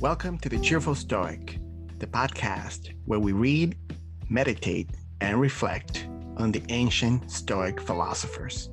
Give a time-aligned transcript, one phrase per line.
[0.00, 1.58] Welcome to the Cheerful Stoic,
[1.98, 3.76] the podcast where we read,
[4.28, 4.90] meditate,
[5.20, 8.70] and reflect on the ancient Stoic philosophers.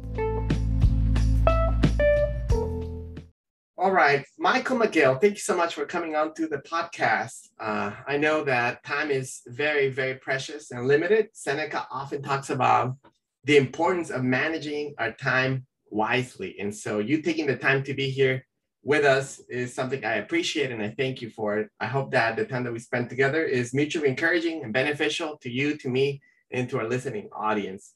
[3.76, 7.48] All right, Michael McGill, thank you so much for coming on to the podcast.
[7.60, 11.30] Uh, I know that time is very, very precious and limited.
[11.34, 12.98] Seneca often talks about
[13.46, 16.58] the importance of managing our time wisely.
[16.60, 18.46] And so, you taking the time to be here
[18.86, 21.70] with us is something I appreciate and I thank you for it.
[21.80, 25.50] I hope that the time that we spent together is mutually encouraging and beneficial to
[25.50, 26.22] you, to me,
[26.52, 27.96] and to our listening audience.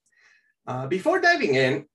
[0.65, 1.85] Uh, before diving in,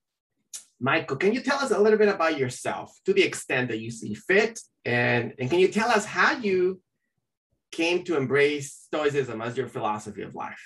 [0.79, 3.91] Michael, can you tell us a little bit about yourself to the extent that you
[3.91, 4.61] see fit?
[4.85, 6.81] And, and can you tell us how you
[7.71, 10.61] came to embrace Stoicism as your philosophy of life?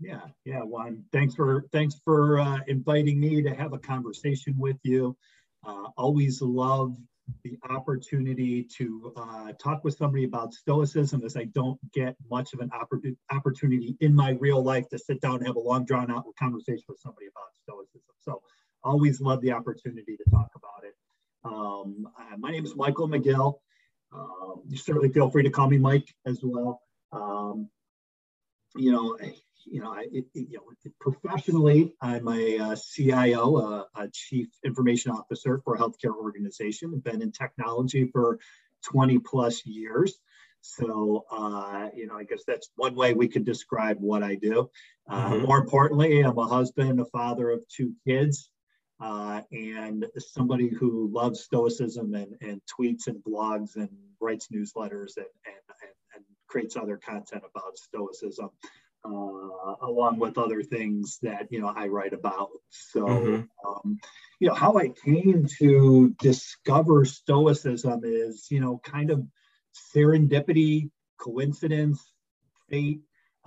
[0.00, 1.04] Yeah, yeah, Juan.
[1.12, 5.16] Thanks for thanks for uh, inviting me to have a conversation with you.
[5.66, 6.94] Uh, always love
[7.44, 12.60] the opportunity to uh, talk with somebody about Stoicism as I don't get much of
[12.60, 12.70] an
[13.30, 16.84] opportunity in my real life to sit down and have a long drawn out conversation
[16.88, 18.14] with somebody about Stoicism.
[18.20, 18.42] So
[18.84, 20.94] always love the opportunity to talk about it.
[21.44, 23.58] Um, uh, my name is Michael McGill.
[24.12, 26.80] Um, you certainly feel free to call me Mike as well.
[27.12, 27.68] Um,
[28.76, 29.16] you know,
[29.68, 35.12] you know, I, it, you know, professionally, I'm a, a CIO, a, a, Chief Information
[35.12, 36.92] Officer for a healthcare organization.
[36.94, 38.38] I've been in technology for
[38.84, 40.18] 20 plus years.
[40.60, 44.70] So, uh, you know, I guess that's one way we could describe what I do.
[45.08, 45.46] Uh, mm-hmm.
[45.46, 48.50] More importantly, I'm a husband, a father of two kids,
[49.00, 55.26] uh, and somebody who loves Stoicism and, and tweets and blogs and writes newsletters and,
[55.46, 58.50] and, and creates other content about Stoicism
[59.14, 62.50] uh, along with other things that you know I write about.
[62.70, 63.68] So, mm-hmm.
[63.68, 63.98] um,
[64.40, 69.26] you know, how I came to discover Stoicism is you know kind of
[69.94, 72.12] serendipity, coincidence,
[72.68, 73.00] fate.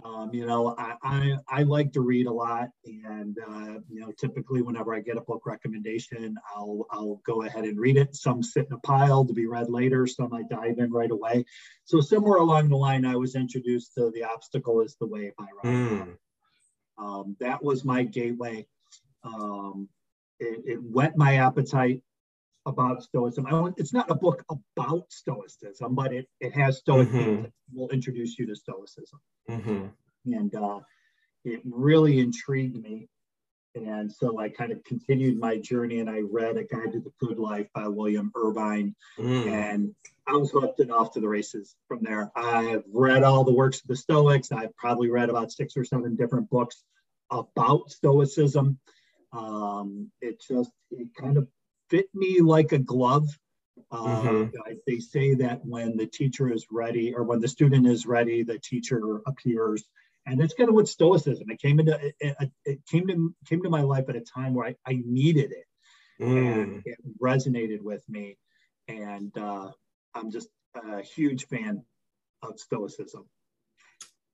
[0.04, 4.12] Um, you know, I, I, I like to read a lot, and uh, you know,
[4.18, 8.16] typically whenever I get a book recommendation, I'll I'll go ahead and read it.
[8.16, 10.08] Some sit in a pile to be read later.
[10.08, 11.46] Some I dive in right away.
[11.84, 15.48] So somewhere along the line, I was introduced to "The Obstacle Is the Way" by
[15.64, 16.18] Ryan.
[17.00, 17.04] Mm.
[17.04, 18.66] Um, that was my gateway.
[19.24, 19.90] Um,
[20.40, 22.02] it, it whet my appetite
[22.66, 23.48] about Stoicism.
[23.48, 27.44] I it's not a book about Stoicism, but it, it has Stoic mm-hmm.
[27.44, 29.20] that will introduce you to Stoicism.
[29.50, 29.88] Mm-hmm.
[30.34, 30.80] And uh,
[31.46, 33.08] it really intrigued me.
[33.76, 37.12] And so I kind of continued my journey and I read A Guide to the
[37.20, 38.96] Good Life by William Irvine.
[39.18, 39.48] Mm.
[39.48, 39.96] And
[40.28, 42.32] I was hooked and off to the races from there.
[42.36, 44.52] I've read all the works of the Stoics.
[44.52, 46.84] I've probably read about six or seven different books
[47.32, 48.80] about Stoicism.
[49.32, 51.48] Um, it just, it kind of
[51.90, 53.28] fit me like a glove.
[53.92, 54.74] Uh, mm-hmm.
[54.86, 58.60] They say that when the teacher is ready, or when the student is ready, the
[58.60, 59.84] teacher appears,
[60.26, 61.50] and that's kind of what Stoicism.
[61.50, 62.36] It came into it,
[62.66, 65.66] it came to came to my life at a time where I, I needed it,
[66.22, 66.62] mm.
[66.62, 68.38] and it resonated with me,
[68.88, 69.72] and uh,
[70.14, 71.84] I'm just a huge fan
[72.44, 73.26] of Stoicism.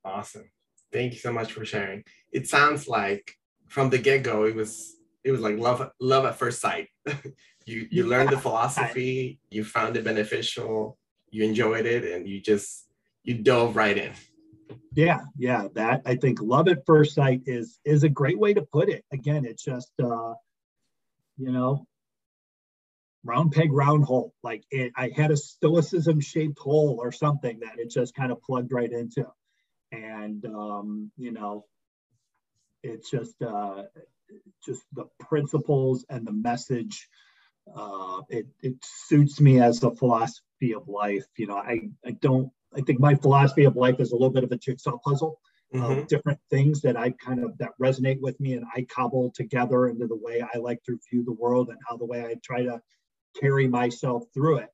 [0.04, 0.50] Awesome,
[0.92, 2.04] thank you so much for sharing.
[2.34, 3.38] It sounds like
[3.68, 4.95] from the get go, it was
[5.26, 6.88] it was like love love at first sight.
[7.66, 10.98] you you learned the philosophy, you found it beneficial,
[11.32, 12.86] you enjoyed it, and you just
[13.24, 14.14] you dove right in.
[14.94, 18.62] Yeah, yeah, that I think love at first sight is is a great way to
[18.62, 19.04] put it.
[19.12, 20.36] Again, it's just uh,
[21.38, 21.88] you know,
[23.24, 24.32] round peg, round hole.
[24.44, 28.44] Like it, I had a stoicism shaped hole or something that it just kind of
[28.44, 29.26] plugged right into,
[29.92, 31.66] and um, you know,
[32.84, 33.84] it's just uh,
[34.66, 37.08] just the principles and the message.
[37.76, 41.26] Uh, it, it suits me as a philosophy of life.
[41.38, 44.44] You know, I, I don't, I think my philosophy of life is a little bit
[44.44, 45.40] of a jigsaw puzzle
[45.74, 46.00] mm-hmm.
[46.00, 49.88] of different things that I kind of, that resonate with me and I cobble together
[49.88, 52.64] into the way I like to view the world and how the way I try
[52.64, 52.82] to
[53.40, 54.70] carry myself through it.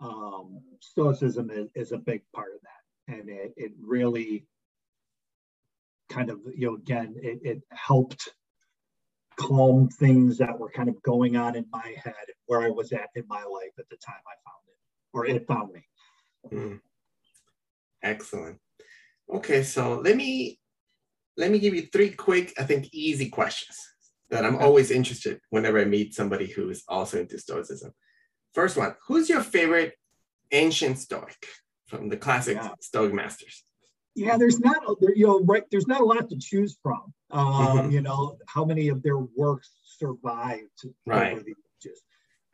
[0.00, 3.14] Um, stoicism is, is a big part of that.
[3.18, 4.46] And it, it really
[6.10, 8.28] kind of, you know, again, it, it helped
[9.36, 12.14] calm things that were kind of going on in my head
[12.46, 14.76] where I was at in my life at the time I found it,
[15.12, 15.86] or it found me.
[16.52, 16.80] Mm.
[18.02, 18.58] Excellent.
[19.32, 20.58] Okay, so let me
[21.36, 23.78] let me give you three quick, I think, easy questions
[24.30, 27.92] that I'm always interested whenever I meet somebody who is also into Stoicism.
[28.54, 29.94] First one: Who's your favorite
[30.52, 31.36] ancient Stoic
[31.88, 32.70] from the classic yeah.
[32.80, 33.65] Stoic masters?
[34.16, 34.78] Yeah, there's not
[35.14, 37.12] you know right there's not a lot to choose from.
[37.30, 37.90] Um, mm-hmm.
[37.90, 41.32] You know how many of their works survived right.
[41.32, 41.54] over the
[41.84, 42.02] ages.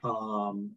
[0.04, 0.72] Um,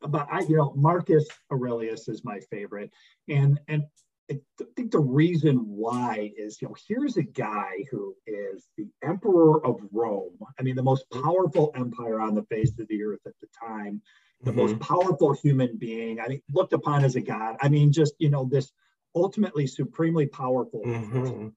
[0.00, 2.90] but I, you know, Marcus Aurelius is my favorite,
[3.28, 3.84] and and
[4.30, 4.40] I
[4.76, 9.80] think the reason why is, you know, here's a guy who is the emperor of
[9.92, 10.38] Rome.
[10.58, 14.00] I mean, the most powerful empire on the face of the earth at the time,
[14.42, 14.60] the mm-hmm.
[14.60, 16.20] most powerful human being.
[16.20, 17.56] I mean, looked upon as a god.
[17.60, 18.72] I mean, just you know, this
[19.14, 20.82] ultimately supremely powerful.
[20.84, 21.48] Mm-hmm.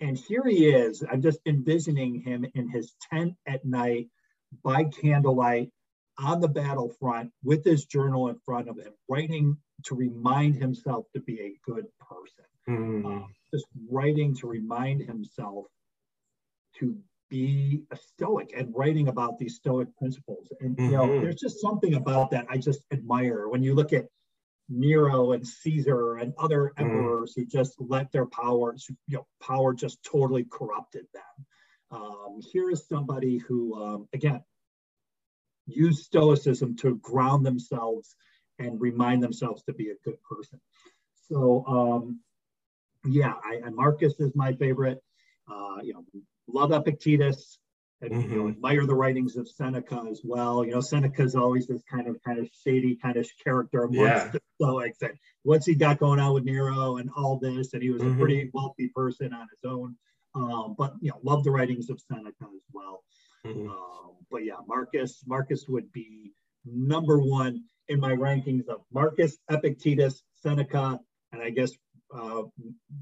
[0.00, 1.02] And here he is.
[1.10, 4.08] I'm just envisioning him in his tent at night
[4.62, 5.70] by candlelight
[6.18, 11.20] on the battlefront with his journal in front of him, writing to remind himself to
[11.20, 12.44] be a good person.
[12.68, 13.22] Mm.
[13.22, 15.66] Uh, just writing to remind himself
[16.78, 16.96] to
[17.30, 20.52] be a stoic and writing about these stoic principles.
[20.60, 20.84] And mm-hmm.
[20.84, 21.22] you know, mm-hmm.
[21.22, 23.48] there's just something about that I just admire.
[23.48, 24.06] When you look at
[24.68, 26.82] Nero and Caesar and other mm.
[26.82, 27.34] emperors mm.
[27.36, 28.74] who just let their power,
[29.06, 31.46] you know, power just totally corrupted them.
[31.90, 34.42] Um, here is somebody who, um, again,
[35.66, 38.16] used Stoicism to ground themselves
[38.58, 40.60] and remind themselves to be a good person.
[41.28, 42.20] So, um,
[43.06, 45.02] yeah, I, and Marcus is my favorite.
[45.50, 46.04] Uh, you know,
[46.48, 47.58] love Epictetus
[48.04, 48.32] and mm-hmm.
[48.32, 48.56] you know, mm-hmm.
[48.56, 50.64] admire the writings of Seneca as well.
[50.64, 54.00] You know, Seneca is always this kind of kind of shady kind of character amongst
[54.00, 54.28] yeah.
[54.28, 55.02] the Stoics.
[55.02, 55.12] And
[55.42, 57.72] what's he got going on with Nero and all this?
[57.72, 58.14] And he was mm-hmm.
[58.14, 59.96] a pretty wealthy person on his own.
[60.34, 63.04] Um, but you know, love the writings of Seneca as well.
[63.46, 63.68] Mm-hmm.
[63.68, 66.32] Um, but yeah, Marcus Marcus would be
[66.64, 70.98] number one in my rankings of Marcus, Epictetus, Seneca,
[71.32, 71.72] and I guess
[72.14, 72.42] uh,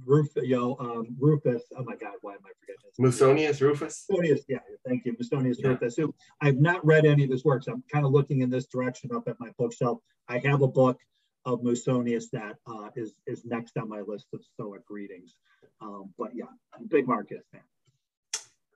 [0.07, 1.63] Ruf, you know, um, Rufus.
[1.77, 2.99] Oh my God, why am I forgetting this?
[2.99, 4.07] Musonius Rufus.
[4.11, 5.69] Musonius, yeah, thank you, Musonius yeah.
[5.69, 5.97] Rufus.
[5.97, 7.67] Who I've not read any of his works.
[7.67, 9.99] I'm kind of looking in this direction up at my bookshelf.
[10.29, 10.99] I have a book
[11.45, 15.35] of Musonius that uh, is is next on my list of Stoic readings.
[15.81, 17.63] Um, but yeah, I'm big Marcus fan.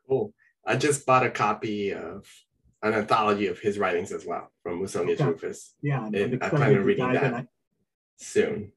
[0.09, 0.33] Cool.
[0.65, 2.27] I just bought a copy of
[2.83, 5.25] an anthology of his writings as well from Musonius okay.
[5.25, 5.75] Rufus.
[5.81, 7.47] Yeah, I'm I plan on reading that I,
[8.17, 8.73] soon.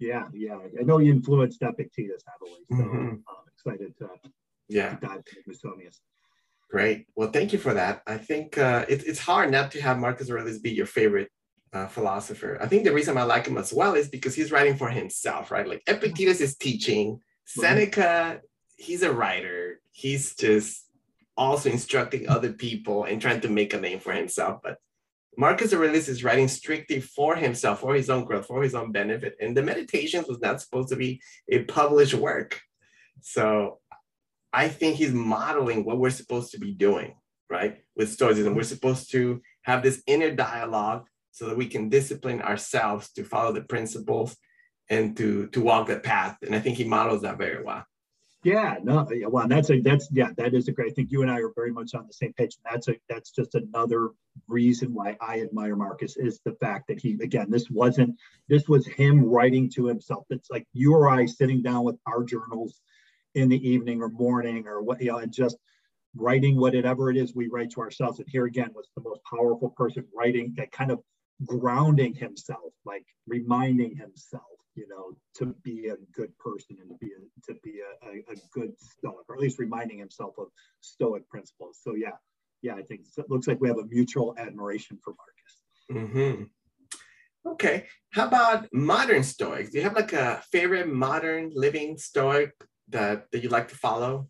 [0.00, 0.58] Yeah, yeah.
[0.78, 3.08] I know you influenced Epictetus heavily, so mm-hmm.
[3.08, 4.08] I'm excited to,
[4.68, 4.96] yeah.
[4.96, 6.00] to dive into Musonius.
[6.70, 7.06] Great.
[7.14, 8.02] Well, thank you for that.
[8.06, 11.30] I think uh, it, it's hard not to have Marcus Aurelius be your favorite
[11.72, 12.58] uh, philosopher.
[12.60, 15.50] I think the reason I like him as well is because he's writing for himself,
[15.50, 15.68] right?
[15.68, 18.40] Like Epictetus is teaching, Seneca,
[18.76, 19.80] he's a writer.
[19.92, 20.86] He's just
[21.36, 24.60] also instructing other people and trying to make a name for himself.
[24.62, 24.78] But
[25.36, 29.36] Marcus Aurelius is writing strictly for himself, for his own growth, for his own benefit.
[29.40, 32.60] And the Meditations was not supposed to be a published work.
[33.20, 33.80] So
[34.52, 37.16] I think he's modeling what we're supposed to be doing,
[37.50, 37.78] right?
[37.96, 43.10] With Stoicism, we're supposed to have this inner dialogue so that we can discipline ourselves
[43.12, 44.36] to follow the principles
[44.88, 46.36] and to to walk the path.
[46.42, 47.84] And I think he models that very well.
[48.44, 50.92] Yeah, no, well, that's a that's yeah, that is a great.
[50.92, 52.56] I think you and I are very much on the same page.
[52.70, 54.10] That's a that's just another
[54.48, 58.16] reason why I admire Marcus is the fact that he again, this wasn't
[58.48, 60.26] this was him writing to himself.
[60.28, 62.82] It's like you or I sitting down with our journals
[63.34, 65.56] in the evening or morning or what you know, and just
[66.14, 68.18] writing whatever it is we write to ourselves.
[68.20, 71.00] And here again was the most powerful person writing that kind of
[71.46, 74.44] grounding himself, like reminding himself
[74.74, 78.32] you know, to be a good person and to be a, to be a, a,
[78.32, 80.48] a good stoic, or at least reminding himself of
[80.80, 81.78] stoic principles.
[81.82, 82.16] So yeah,
[82.62, 86.12] yeah, I think it looks like we have a mutual admiration for Marcus.
[86.14, 86.44] Mm-hmm.
[87.46, 89.70] Okay, how about modern Stoics?
[89.70, 92.52] Do you have like a favorite modern living Stoic
[92.88, 94.28] that that you like to follow?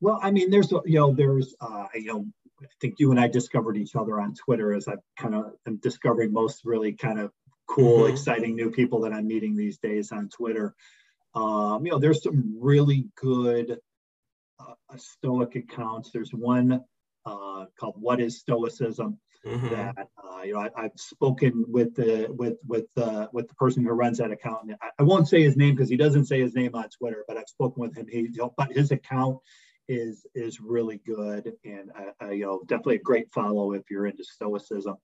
[0.00, 2.26] Well, I mean, there's you know, there's uh, you know,
[2.60, 5.76] I think you and I discovered each other on Twitter as I kind of am
[5.76, 7.30] discovering most really kind of
[7.66, 8.12] cool, mm-hmm.
[8.12, 10.74] exciting new people that I'm meeting these days on Twitter.
[11.34, 13.78] Um, you know, there's some really good
[14.60, 16.10] uh, Stoic accounts.
[16.10, 16.82] There's one
[17.24, 19.68] uh, called "What Is Stoicism." Mm-hmm.
[19.70, 23.84] That uh, you know, I, have spoken with the with with uh, with the person
[23.84, 24.70] who runs that account.
[24.80, 27.36] I, I won't say his name because he doesn't say his name on Twitter, but
[27.36, 28.06] I've spoken with him.
[28.08, 29.38] He, you know, but his account
[29.88, 34.06] is is really good and uh, uh, you know definitely a great follow if you're
[34.06, 34.96] into stoicism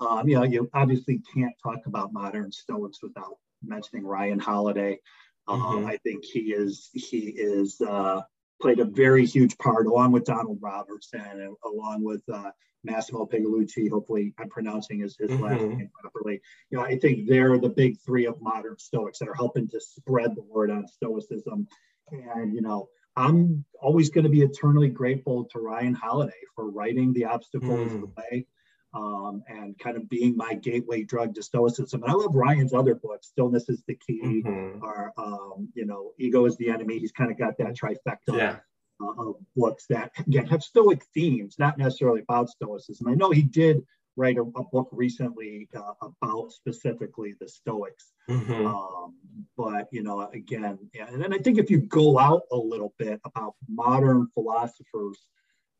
[0.00, 4.98] um, you know, you obviously can't talk about modern Stoics without mentioning Ryan Holiday.
[5.46, 5.86] Um, mm-hmm.
[5.86, 8.22] I think he is he is uh,
[8.60, 12.50] played a very huge part, along with Donald Robertson, and along with uh,
[12.82, 13.90] Massimo Pigliucci.
[13.90, 15.42] Hopefully, I'm pronouncing his, his mm-hmm.
[15.42, 16.40] last name properly.
[16.70, 19.80] You know, I think they're the big three of modern Stoics that are helping to
[19.80, 21.66] spread the word on Stoicism.
[22.10, 27.12] And you know, I'm always going to be eternally grateful to Ryan Holiday for writing
[27.12, 28.00] the obstacles mm.
[28.00, 28.46] the way
[28.94, 32.02] um, and kind of being my gateway drug to stoicism.
[32.02, 34.82] And I love Ryan's other books, Stillness is the Key, mm-hmm.
[34.82, 36.98] or, um, you know, Ego is the Enemy.
[36.98, 38.56] He's kind of got that trifecta yeah.
[39.02, 43.08] uh, of books that, again, have stoic themes, not necessarily about stoicism.
[43.08, 43.82] I know he did
[44.16, 48.12] write a, a book recently uh, about specifically the Stoics.
[48.28, 48.66] Mm-hmm.
[48.66, 49.14] Um,
[49.56, 52.94] but you know, again, yeah, and then I think if you go out a little
[52.98, 55.26] bit about modern philosophers,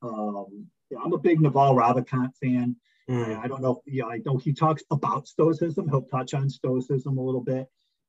[0.03, 2.77] um, yeah, I'm a big Naval Ravikant fan.
[3.11, 3.43] Mm.
[3.43, 3.83] I, don't know.
[3.87, 5.89] Yeah, I know he talks about Stoicism.
[5.89, 7.67] He'll touch on Stoicism a little bit.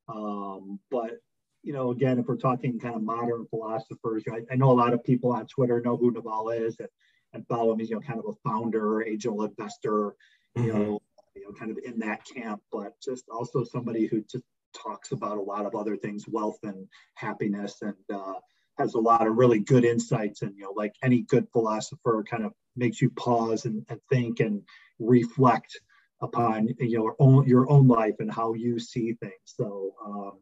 [0.08, 1.18] Um, but
[1.64, 4.94] you know, again, if we're talking kind of modern philosophers, I, I know a lot
[4.94, 6.90] of people on Twitter know who Naval is and,
[7.34, 7.80] and follow him.
[7.80, 10.16] He's you know kind of a founder, angel investor,
[10.56, 10.80] you mm-hmm.
[10.80, 11.02] know,
[11.36, 14.44] you know, kind of in that camp, but just also somebody who just
[14.76, 18.34] talks about a lot of other things, wealth and happiness, and uh,
[18.78, 20.42] has a lot of really good insights.
[20.42, 24.40] And you know, like any good philosopher, kind of makes you pause and, and think
[24.40, 24.62] and
[25.00, 25.80] reflect
[26.22, 29.34] upon you know your own your own life and how you see things.
[29.46, 30.40] So um,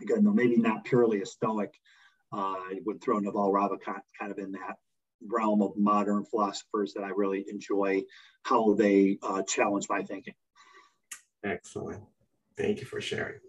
[0.00, 1.74] again, though maybe not purely a Stoic,
[2.32, 4.76] uh, I would throw Naval Ravikant kind of in that
[5.26, 8.02] realm of modern philosophers that I really enjoy
[8.44, 10.34] how they uh, challenge my thinking.
[11.44, 12.02] Excellent.
[12.56, 13.40] Thank you for sharing.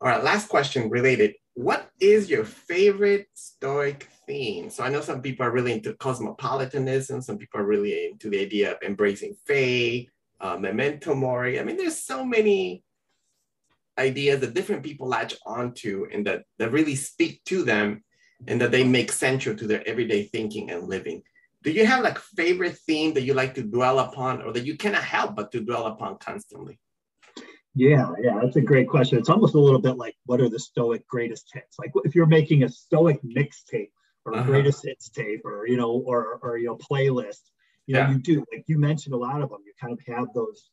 [0.00, 1.34] All right, last question related.
[1.54, 4.70] What is your favorite Stoic theme?
[4.70, 8.40] So I know some people are really into cosmopolitanism, some people are really into the
[8.40, 11.60] idea of embracing faith, uh, memento mori.
[11.60, 12.82] I mean, there's so many
[13.96, 18.02] ideas that different people latch onto and that, that really speak to them
[18.48, 21.22] and that they make central to their everyday thinking and living.
[21.62, 24.76] Do you have like favorite theme that you like to dwell upon or that you
[24.76, 26.80] cannot help but to dwell upon constantly?
[27.74, 29.18] Yeah, yeah, that's a great question.
[29.18, 31.76] It's almost a little bit like what are the Stoic greatest hits?
[31.78, 33.90] Like if you're making a Stoic mixtape
[34.24, 34.44] or uh-huh.
[34.44, 37.40] greatest hits tape or you know or or you know playlist,
[37.86, 38.12] you know yeah.
[38.12, 39.60] you do like you mentioned a lot of them.
[39.66, 40.70] You kind of have those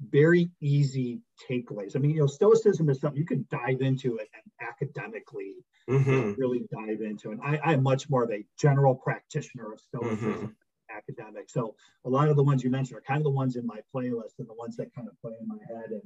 [0.00, 1.96] very easy takeaways.
[1.96, 5.54] I mean, you know, Stoicism is something you can dive into it and academically
[5.90, 6.40] mm-hmm.
[6.40, 7.32] really dive into.
[7.32, 10.32] And I, I'm much more of a general practitioner of Stoicism.
[10.32, 10.46] Mm-hmm.
[10.90, 11.50] Academic.
[11.50, 11.76] So
[12.06, 14.38] a lot of the ones you mentioned are kind of the ones in my playlist
[14.38, 16.02] and the ones that kind of play in my head and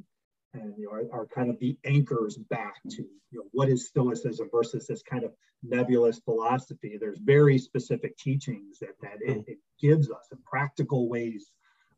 [0.54, 3.86] and you know are, are kind of the anchors back to you know what is
[3.86, 5.32] stoicism versus this kind of
[5.62, 9.50] nebulous philosophy there's very specific teachings that that it, mm-hmm.
[9.50, 11.50] it gives us and practical ways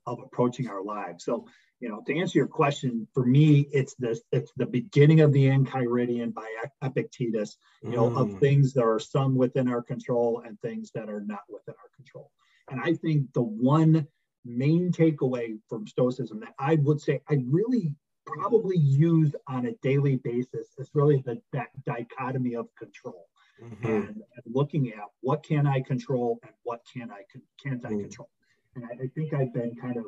[0.07, 1.47] of approaching our lives so
[1.85, 5.47] you know, to answer your question, for me, it's this, it's the beginning of the
[5.47, 6.49] Enchiridion by
[6.83, 8.19] Epictetus, you know, mm.
[8.19, 11.91] of things that are some within our control and things that are not within our
[11.95, 12.31] control.
[12.71, 14.07] And I think the one
[14.47, 17.93] main takeaway from Stoicism that I would say I really
[18.27, 23.27] probably use on a daily basis is really the that dichotomy of control.
[23.63, 23.87] Mm-hmm.
[23.87, 27.23] And, and, looking at what can I control and what can I
[27.63, 28.01] can't I mm.
[28.01, 28.29] control.
[28.75, 30.07] And I, I think I've been kind of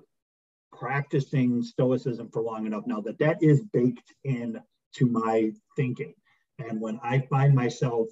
[0.72, 4.60] practicing stoicism for long enough now that that is baked in
[4.94, 6.14] to my thinking
[6.58, 8.08] and when i find myself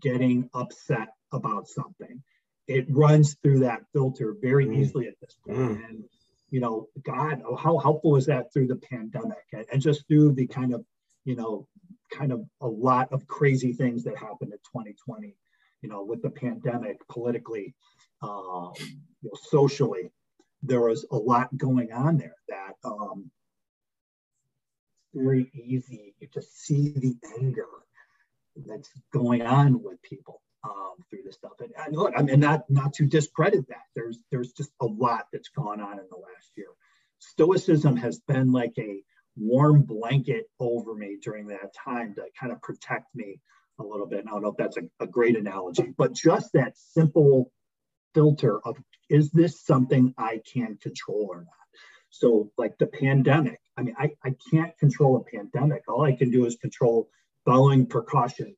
[0.00, 2.22] getting upset about something
[2.66, 4.78] it runs through that filter very mm.
[4.78, 5.58] easily at this point.
[5.58, 5.88] Mm.
[5.88, 6.04] and
[6.50, 9.44] you know god how helpful is that through the pandemic?
[9.52, 10.84] And, and just through the kind of
[11.24, 11.66] you know
[12.12, 15.36] kind of a lot of crazy things that happened in 2020
[15.82, 17.74] you know with the pandemic politically
[18.22, 18.72] um,
[19.22, 20.10] you know, socially
[20.62, 23.30] there was a lot going on there that um,
[25.14, 27.66] very easy to see the anger
[28.66, 31.52] that's going on with people um, through this stuff.
[31.60, 33.84] And, and look, I mean, not not to discredit that.
[33.94, 36.68] There's there's just a lot that's gone on in the last year.
[37.18, 39.02] Stoicism has been like a
[39.36, 43.40] warm blanket over me during that time to kind of protect me
[43.78, 44.20] a little bit.
[44.20, 47.50] And I don't know if that's a, a great analogy, but just that simple
[48.14, 48.76] filter of
[49.08, 51.46] is this something I can control or not?
[52.10, 55.84] So, like the pandemic, I mean, I, I can't control a pandemic.
[55.88, 57.08] All I can do is control
[57.44, 58.56] following precautions,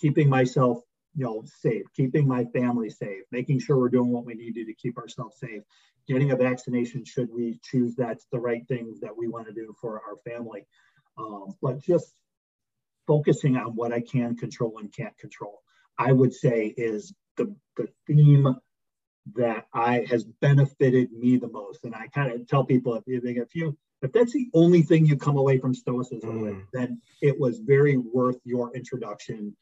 [0.00, 0.82] keeping myself
[1.18, 4.64] you know safe keeping my family safe making sure we're doing what we need to
[4.64, 5.62] to keep ourselves safe
[6.06, 9.74] getting a vaccination should we choose that's the right things that we want to do
[9.80, 10.64] for our family
[11.18, 12.14] um, but just
[13.06, 15.60] focusing on what i can control and can't control
[15.98, 18.56] i would say is the, the theme
[19.36, 21.84] that I has benefited me the most.
[21.84, 25.04] And I kind of tell people if you if you if that's the only thing
[25.04, 26.42] you come away from Stoicism mm.
[26.42, 29.54] with, then it was very worth your introduction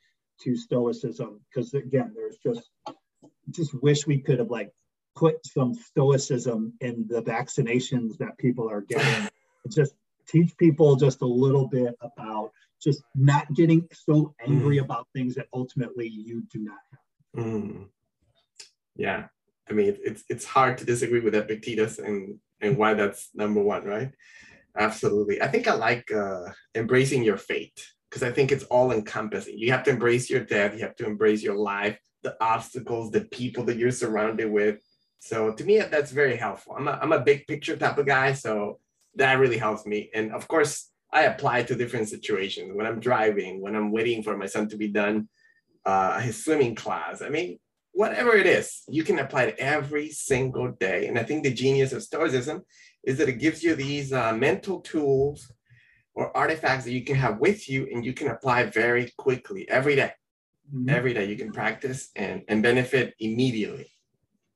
[0.42, 1.40] to Stoicism.
[1.48, 2.70] Because again, there's just
[3.50, 4.70] just wish we could have like
[5.14, 9.28] put some Stoicism in the vaccinations that people are getting.
[9.70, 9.94] just
[10.28, 12.50] teach people just a little bit about
[12.82, 14.82] just not getting so angry mm.
[14.82, 17.44] about things that ultimately you do not have.
[17.44, 17.88] Mm.
[18.96, 19.26] Yeah,
[19.68, 23.84] I mean, it's it's hard to disagree with Epictetus and and why that's number one,
[23.84, 24.12] right?
[24.78, 25.40] Absolutely.
[25.40, 29.58] I think I like uh, embracing your fate because I think it's all encompassing.
[29.58, 30.74] You have to embrace your death.
[30.74, 34.78] You have to embrace your life, the obstacles, the people that you're surrounded with,
[35.26, 36.76] So to me, that's very helpful.
[36.78, 38.78] I'm a, I'm a big picture type of guy, so
[39.16, 40.10] that really helps me.
[40.14, 44.36] And of course, I apply to different situations when I'm driving, when I'm waiting for
[44.36, 45.28] my son to be done
[45.84, 47.22] uh, his swimming class.
[47.22, 47.58] I mean,
[47.92, 51.06] whatever it is, you can apply it every single day.
[51.06, 52.62] And I think the genius of Stoicism
[53.04, 55.50] is that it gives you these uh, mental tools
[56.16, 59.94] or artifacts that you can have with you and you can apply very quickly every
[59.94, 60.10] day.
[60.74, 60.88] Mm-hmm.
[60.88, 63.92] Every day you can practice and, and benefit immediately.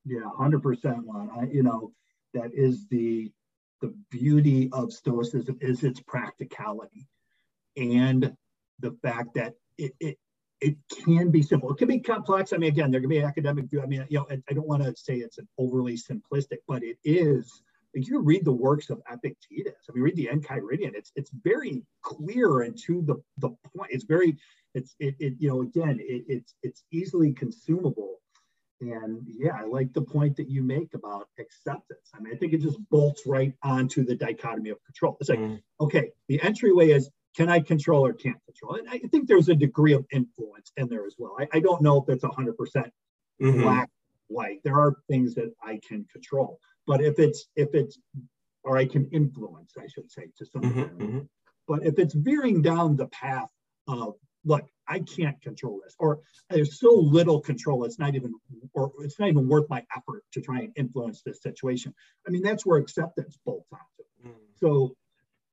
[0.05, 1.31] Yeah, 100% Juan.
[1.39, 1.93] I, you know,
[2.35, 3.31] that is the
[3.83, 7.09] the beauty of Stoicism is its practicality
[7.79, 8.37] and
[8.81, 10.19] the fact that it, it
[10.61, 11.73] it can be simple.
[11.73, 12.53] It can be complex.
[12.53, 13.81] I mean, again, there can be academic view.
[13.83, 16.83] I mean, you know, I, I don't want to say it's an overly simplistic, but
[16.83, 17.63] it is.
[17.95, 21.83] If you read the works of Epictetus, I mean, read the Enchiridion, it's it's very
[22.03, 23.91] clear and to the, the point.
[23.91, 24.37] It's very,
[24.75, 28.17] it's it, it you know, again, it, it's it's easily consumable.
[28.81, 32.11] And yeah, I like the point that you make about acceptance.
[32.15, 35.19] I mean, I think it just bolts right onto the dichotomy of control.
[35.21, 35.61] It's like, mm.
[35.81, 38.77] okay, the entryway is can I control or can't control?
[38.77, 41.37] And I think there's a degree of influence in there as well.
[41.39, 42.55] I, I don't know if it's 100%
[43.43, 43.89] mm hmm black,
[44.31, 44.61] white.
[44.65, 47.99] There are things that I can control, but if it's, if it's,
[48.65, 50.99] or I can influence, I should say, to some mm-hmm, extent.
[50.99, 51.19] Mm-hmm.
[51.69, 53.49] But if it's veering down the path
[53.89, 58.35] of, look, I can't control this, or there's so little control, it's not even,
[58.75, 61.95] or it's not even worth my effort to try and influence this situation.
[62.27, 64.35] I mean, that's where acceptance bolts onto.
[64.35, 64.41] Mm.
[64.57, 64.97] So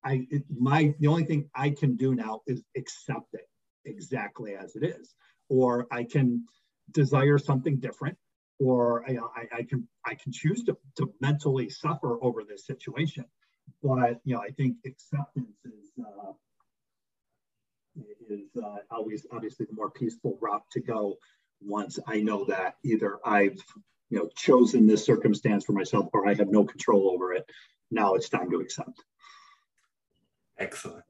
[0.03, 3.47] I it, my the only thing I can do now is accept it
[3.85, 5.13] exactly as it is,
[5.49, 6.45] or I can
[6.91, 8.17] desire something different,
[8.59, 13.25] or I, I, I can I can choose to, to mentally suffer over this situation.
[13.83, 16.31] But you know, I think acceptance is uh,
[18.29, 21.15] is uh, always obviously the more peaceful route to go.
[21.61, 23.59] Once I know that either I've
[24.09, 27.49] you know chosen this circumstance for myself or I have no control over it,
[27.91, 29.03] now it's time to accept.
[30.57, 31.03] Excellent.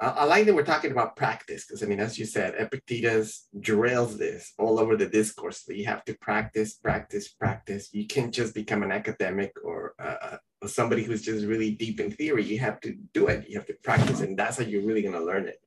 [0.00, 3.48] I, I like that we're talking about practice because I mean, as you said, Epictetus
[3.60, 5.62] drills this all over the discourse.
[5.64, 7.90] That you have to practice, practice, practice.
[7.92, 10.16] You can't just become an academic or uh,
[10.62, 12.44] uh, somebody who's just really deep in theory.
[12.44, 13.48] You have to do it.
[13.48, 15.60] You have to practice, and that's how you're really going to learn it.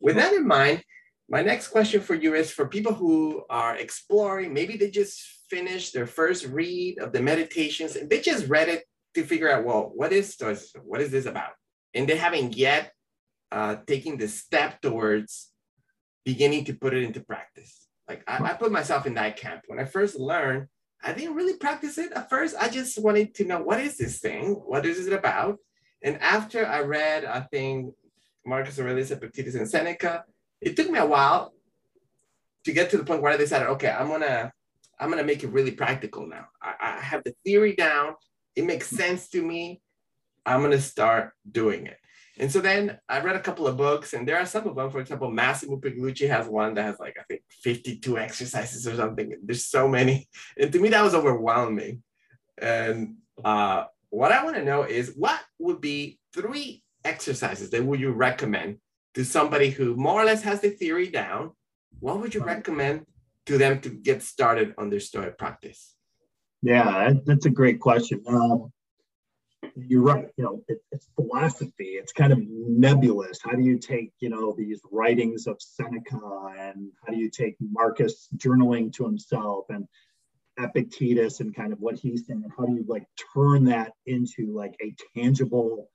[0.00, 0.82] With that in mind,
[1.28, 5.94] my next question for you is for people who are exploring, maybe they just finished
[5.94, 9.92] their first read of the meditations and they just read it to figure out, well,
[9.94, 10.36] what is?
[10.82, 11.52] What is this about?
[11.94, 12.92] and they haven't yet
[13.52, 15.50] uh, taken the step towards
[16.24, 17.86] beginning to put it into practice.
[18.08, 19.62] Like I, I, put myself in that camp.
[19.66, 20.68] When I first learned,
[21.02, 22.56] I didn't really practice it at first.
[22.58, 24.54] I just wanted to know what is this thing?
[24.54, 25.58] What is it about?
[26.02, 27.94] And after I read, I think
[28.46, 30.24] Marcus Aurelius Epictetus and Seneca,
[30.60, 31.52] it took me a while
[32.64, 34.52] to get to the point where I decided, okay, I'm gonna
[34.98, 36.46] I'm gonna make it really practical now.
[36.60, 38.14] I, I have the theory down.
[38.56, 39.82] It makes sense to me.
[40.46, 41.98] I'm to start doing it.
[42.42, 44.90] And so then I read a couple of books, and there are some of them.
[44.90, 49.38] For example, Massimo Pigliucci has one that has like, I think 52 exercises or something.
[49.44, 50.28] There's so many.
[50.58, 52.02] And to me, that was overwhelming.
[52.58, 58.00] And uh, what I want to know is what would be three exercises that would
[58.00, 58.78] you recommend
[59.14, 61.52] to somebody who more or less has the theory down?
[62.00, 63.06] What would you recommend
[63.46, 65.94] to them to get started on their Stoic practice?
[66.60, 68.20] Yeah, that's a great question.
[68.26, 68.72] Um,
[69.76, 70.28] you're right.
[70.36, 71.92] You know, it, it's philosophy.
[71.94, 73.40] It's kind of nebulous.
[73.42, 77.56] How do you take, you know, these writings of Seneca and how do you take
[77.60, 79.86] Marcus journaling to himself and
[80.58, 84.54] Epictetus and kind of what he's saying and how do you like turn that into
[84.54, 85.88] like a tangible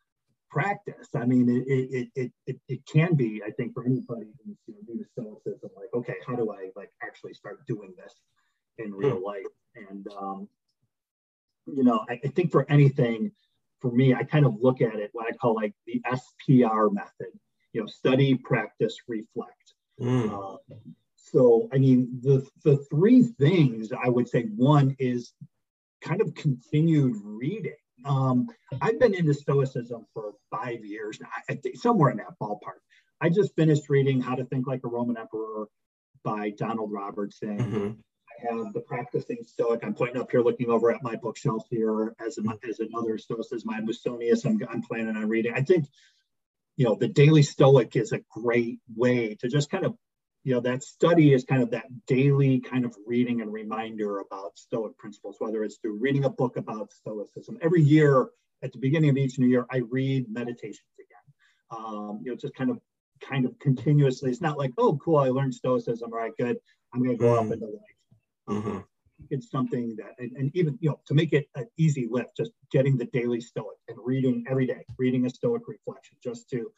[0.50, 1.10] practice?
[1.16, 4.74] I mean, it it it it, it can be, I think, for anybody who's you
[4.74, 8.14] know, new to stoicism, like, okay, how do I like actually start doing this
[8.78, 9.26] in real hmm.
[9.26, 9.46] life?
[9.90, 10.50] And um,
[11.68, 13.32] you know, I, I think for anything
[13.82, 17.34] for me, I kind of look at it what I call like the SPR method,
[17.74, 19.74] you know, study, practice, reflect.
[20.00, 20.32] Mm.
[20.32, 20.58] Uh,
[21.16, 25.34] so, I mean, the, the three things I would say one is
[26.02, 27.74] kind of continued reading.
[28.06, 28.48] Um,
[28.82, 32.80] I've been into Stoicism for five years now, I think somewhere in that ballpark.
[33.20, 35.68] I just finished reading How to Think Like a Roman Emperor
[36.24, 37.58] by Donald Robertson.
[37.58, 37.92] Mm-hmm
[38.40, 39.84] have the practicing Stoic.
[39.84, 43.46] I'm pointing up here, looking over at my bookshelf here as, a, as another Stoic
[43.48, 44.46] says my Musonius.
[44.46, 45.54] I'm, I'm planning on reading.
[45.56, 45.88] I think,
[46.76, 49.96] you know, the daily Stoic is a great way to just kind of,
[50.44, 54.58] you know, that study is kind of that daily kind of reading and reminder about
[54.58, 57.58] Stoic principles, whether it's through reading a book about Stoicism.
[57.62, 58.30] Every year,
[58.64, 61.78] at the beginning of each new year, I read meditations again.
[61.86, 62.80] Um, you know, just kind of
[63.22, 64.30] kind of continuously.
[64.30, 66.12] It's not like, oh, cool, I learned Stoicism.
[66.12, 66.58] All right, good.
[66.94, 67.46] I'm going to go mm.
[67.46, 67.97] up into like
[68.50, 68.80] Mm-hmm.
[69.30, 72.52] it's something that, and, and, even, you know, to make it an easy lift, just
[72.72, 76.72] getting the daily Stoic and reading every day, reading a Stoic reflection, just to,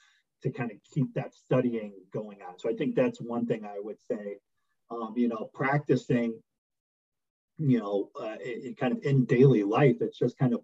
[0.44, 2.58] to kind of keep that studying going on.
[2.58, 4.38] So I think that's one thing I would say,
[4.90, 6.42] um, you know, practicing,
[7.58, 10.62] you know, uh, in, kind of in daily life, it's just kind of,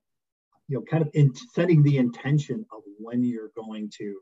[0.67, 4.17] you know, kind of in setting the intention of when you're going to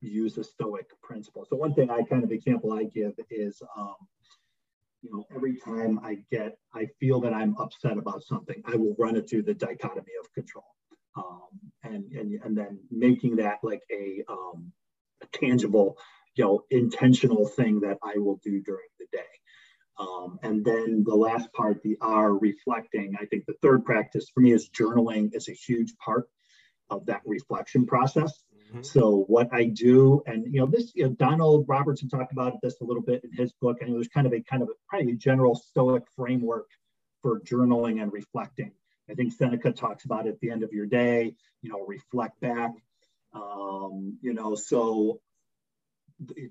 [0.00, 1.46] use a Stoic principle.
[1.48, 3.96] So one thing I kind of example I give is, um,
[5.02, 8.94] you know, every time I get, I feel that I'm upset about something, I will
[8.98, 10.64] run it through the dichotomy of control.
[11.16, 11.48] Um,
[11.82, 14.72] and, and, and then making that like a, um,
[15.22, 15.98] a tangible,
[16.36, 19.24] you know, intentional thing that I will do during the day.
[19.98, 24.40] Um, and then the last part, the R reflecting, I think the third practice for
[24.40, 26.28] me is journaling is a huge part
[26.88, 28.32] of that reflection process.
[28.72, 28.82] Mm-hmm.
[28.82, 32.80] So what I do, and you know, this you know, Donald Robertson talked about this
[32.80, 34.72] a little bit in his book, and it was kind of a kind of a
[34.88, 36.68] probably a general Stoic framework
[37.20, 38.72] for journaling and reflecting.
[39.10, 42.72] I think Seneca talks about at the end of your day, you know, reflect back.
[43.34, 45.20] Um, you know, so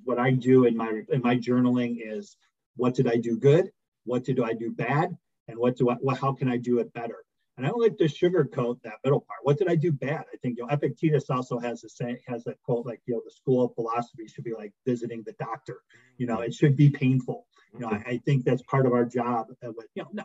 [0.03, 2.35] what I do in my in my journaling is
[2.75, 3.71] what did I do good,
[4.05, 6.93] what did I do bad, and what do I what, how can I do it
[6.93, 7.23] better?
[7.57, 9.39] And I don't like to sugarcoat that middle part.
[9.43, 10.25] What did I do bad?
[10.33, 13.21] I think you know Epictetus also has a say has a quote like you know
[13.23, 15.81] the school of philosophy should be like visiting the doctor.
[16.17, 16.47] You know, mm.
[16.47, 17.45] it should be painful.
[17.73, 18.09] You know, I, mm-hmm.
[18.09, 19.47] I think that's part of our job.
[19.63, 20.23] Uh, With, you know, no,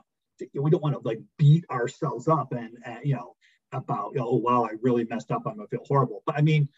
[0.54, 3.34] we don't want to like beat ourselves up and uh, you know
[3.72, 6.22] about you know, oh wow I really messed up I'm gonna feel horrible.
[6.26, 6.68] But I mean,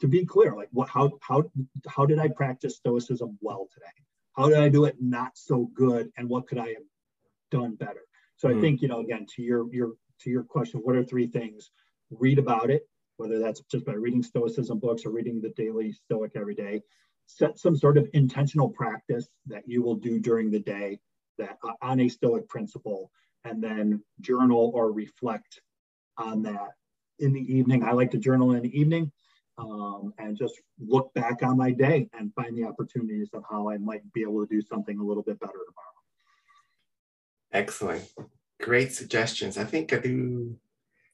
[0.00, 1.44] to be clear, like what how how
[1.88, 3.86] how did I practice stoicism well today?
[4.36, 6.10] How did I do it not so good?
[6.16, 6.84] And what could I have
[7.50, 8.05] done better?
[8.36, 8.58] So mm-hmm.
[8.58, 11.70] I think, you know, again, to your your to your question, what are three things?
[12.10, 16.32] Read about it, whether that's just by reading Stoicism books or reading the daily Stoic
[16.36, 16.82] every day.
[17.26, 21.00] Set some sort of intentional practice that you will do during the day
[21.38, 23.10] that uh, on a Stoic principle,
[23.44, 25.60] and then journal or reflect
[26.18, 26.70] on that
[27.18, 27.84] in the evening.
[27.84, 29.10] I like to journal in the evening
[29.58, 33.78] um, and just look back on my day and find the opportunities of how I
[33.78, 35.95] might be able to do something a little bit better tomorrow.
[37.52, 38.04] Excellent.
[38.60, 39.58] Great suggestions.
[39.58, 40.56] I think I do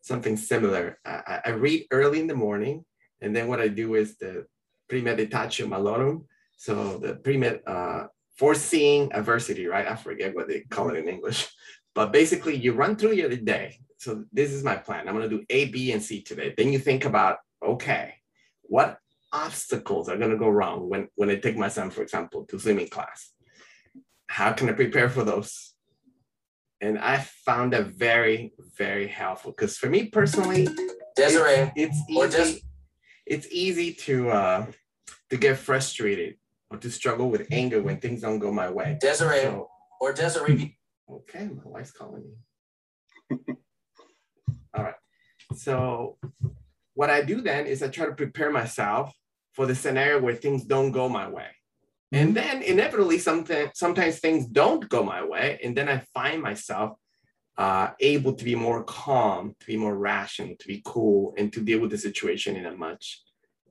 [0.00, 0.98] something similar.
[1.04, 2.84] I, I read early in the morning,
[3.20, 4.46] and then what I do is the
[4.90, 6.24] premeditatio malorum.
[6.56, 9.86] So the premed, uh, foreseeing adversity, right?
[9.86, 11.48] I forget what they call it in English,
[11.94, 13.78] but basically you run through your day.
[13.98, 15.06] So this is my plan.
[15.06, 16.54] I'm going to do A, B, and C today.
[16.56, 18.14] Then you think about, okay,
[18.62, 18.98] what
[19.32, 22.58] obstacles are going to go wrong when, when I take my son, for example, to
[22.58, 23.32] swimming class?
[24.26, 25.71] How can I prepare for those?
[26.82, 30.66] And I found that very, very helpful because for me personally,
[31.14, 32.62] Desiree, it's, it's easy.
[33.24, 34.66] It's easy to uh,
[35.30, 36.34] to get frustrated
[36.70, 38.98] or to struggle with anger when things don't go my way.
[39.00, 39.68] Desiree so,
[40.00, 40.76] or Desiree.
[41.08, 42.24] Okay, my wife's calling
[43.30, 43.38] me.
[44.74, 44.94] All right.
[45.54, 46.18] So
[46.94, 49.14] what I do then is I try to prepare myself
[49.52, 51.46] for the scenario where things don't go my way.
[52.12, 55.58] And then inevitably, something, sometimes things don't go my way.
[55.64, 56.98] And then I find myself
[57.56, 61.60] uh, able to be more calm, to be more rational, to be cool, and to
[61.60, 63.22] deal with the situation in a much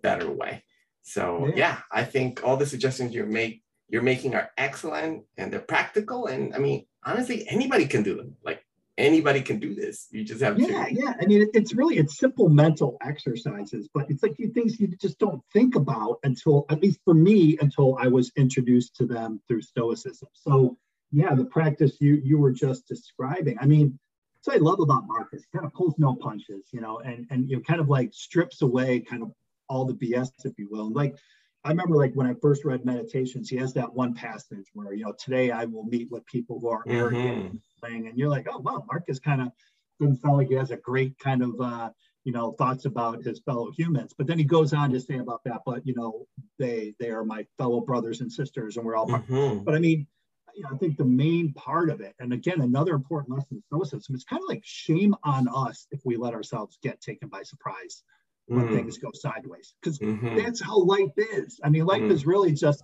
[0.01, 0.63] better way.
[1.03, 5.51] So yeah, yeah I think all the suggestions you make you're making are excellent and
[5.51, 6.27] they're practical.
[6.27, 8.37] And I mean, honestly, anybody can do them.
[8.43, 8.60] Like
[9.01, 10.07] anybody can do this.
[10.11, 10.73] You just have yeah, to.
[10.73, 11.13] Yeah, yeah.
[11.19, 15.41] I mean, it's really it's simple mental exercises, but it's like things you just don't
[15.53, 20.29] think about until, at least for me, until I was introduced to them through Stoicism.
[20.33, 20.77] So
[21.11, 23.57] yeah, the practice you you were just describing.
[23.59, 23.99] I mean,
[24.43, 25.43] what I love about Marcus.
[25.43, 28.13] He kind of pulls no punches, you know, and and you know, kind of like
[28.13, 29.31] strips away kind of
[29.69, 30.87] all the BS, if you will.
[30.87, 31.15] And like
[31.63, 35.05] I remember like when I first read Meditations, he has that one passage where, you
[35.05, 36.97] know, today I will meet with people who are mm-hmm.
[36.97, 39.51] arrogant and you're like, oh wow, Marcus kind of
[39.99, 41.89] doesn't sound like he has a great kind of uh,
[42.23, 44.13] you know thoughts about his fellow humans.
[44.17, 46.27] But then he goes on to say about that, but you know,
[46.59, 49.07] they they are my fellow brothers and sisters, and we're all.
[49.07, 49.63] Mm-hmm.
[49.63, 50.07] But I mean,
[50.55, 53.63] you know, I think the main part of it, and again, another important lesson in
[53.63, 57.43] Stoicism, it's kind of like shame on us if we let ourselves get taken by
[57.43, 58.03] surprise
[58.47, 58.75] when mm-hmm.
[58.75, 60.37] things go sideways, because mm-hmm.
[60.37, 61.59] that's how life is.
[61.63, 62.11] I mean, life mm-hmm.
[62.11, 62.83] is really just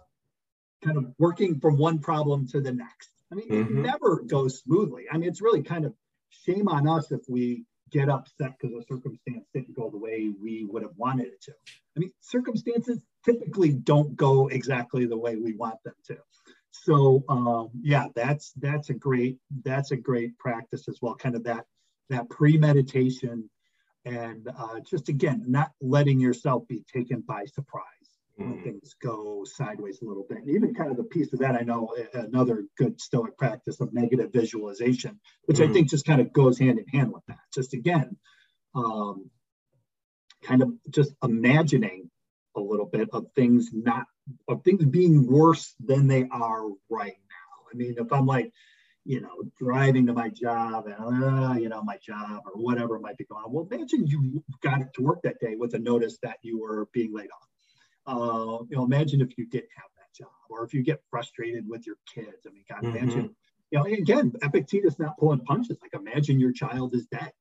[0.83, 3.09] kind of working from one problem to the next.
[3.31, 3.77] I mean, mm-hmm.
[3.79, 5.05] it never goes smoothly.
[5.11, 5.93] I mean, it's really kind of
[6.29, 10.65] shame on us if we get upset because a circumstance didn't go the way we
[10.65, 11.53] would have wanted it to.
[11.95, 16.17] I mean, circumstances typically don't go exactly the way we want them to.
[16.71, 21.15] So um, yeah, that's that's a great that's a great practice as well.
[21.15, 21.65] Kind of that
[22.09, 23.49] that premeditation
[24.05, 27.83] and uh, just again not letting yourself be taken by surprise.
[28.37, 28.63] When mm.
[28.63, 30.39] things go sideways a little bit.
[30.39, 33.93] And even kind of the piece of that, I know another good Stoic practice of
[33.93, 35.69] negative visualization, which mm.
[35.69, 37.39] I think just kind of goes hand in hand with that.
[37.53, 38.15] Just again,
[38.75, 39.29] um,
[40.43, 42.09] kind of just imagining
[42.55, 44.05] a little bit of things not
[44.47, 47.71] of things being worse than they are right now.
[47.71, 48.51] I mean, if I'm like,
[49.05, 53.17] you know, driving to my job and, uh, you know, my job or whatever might
[53.17, 53.53] be going on.
[53.53, 57.13] Well, imagine you got to work that day with a notice that you were being
[57.13, 57.47] laid off.
[58.07, 61.67] Uh, you know, imagine if you didn't have that job or if you get frustrated
[61.67, 62.47] with your kids.
[62.47, 62.97] I mean, God, mm-hmm.
[62.97, 63.35] imagine,
[63.71, 65.77] you know, again, Epictetus not pulling punches.
[65.81, 67.31] Like, imagine your child is dead.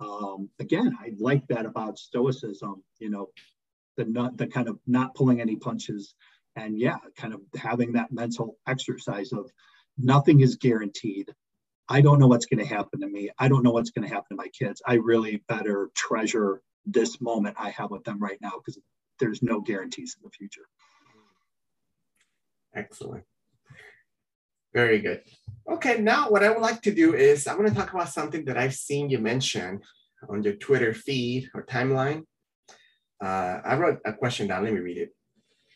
[0.00, 3.28] Um, again, I like that about Stoicism, you know,
[3.96, 6.14] the not the kind of not pulling any punches
[6.56, 9.50] and yeah, kind of having that mental exercise of
[9.98, 11.32] nothing is guaranteed.
[11.88, 13.30] I don't know what's going to happen to me.
[13.38, 14.82] I don't know what's going to happen to my kids.
[14.84, 18.78] I really better treasure this moment I have with them right now because
[19.18, 20.66] there's no guarantees in the future.
[22.74, 23.24] Excellent.
[24.74, 25.22] Very good.
[25.70, 28.44] Okay, now what I would like to do is I'm going to talk about something
[28.44, 29.80] that I've seen you mention
[30.28, 32.24] on your Twitter feed or timeline.
[33.22, 34.64] Uh, I wrote a question down.
[34.64, 35.14] Let me read it.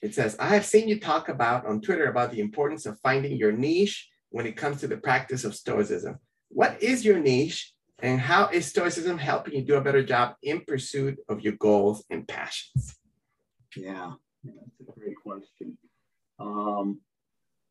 [0.02, 3.36] It says, I have seen you talk about on Twitter about the importance of finding
[3.36, 6.18] your niche when it comes to the practice of Stoicism.
[6.48, 10.60] What is your niche and how is Stoicism helping you do a better job in
[10.66, 12.99] pursuit of your goals and passions?
[13.76, 15.76] Yeah, yeah that's a great question.
[16.38, 17.00] Um,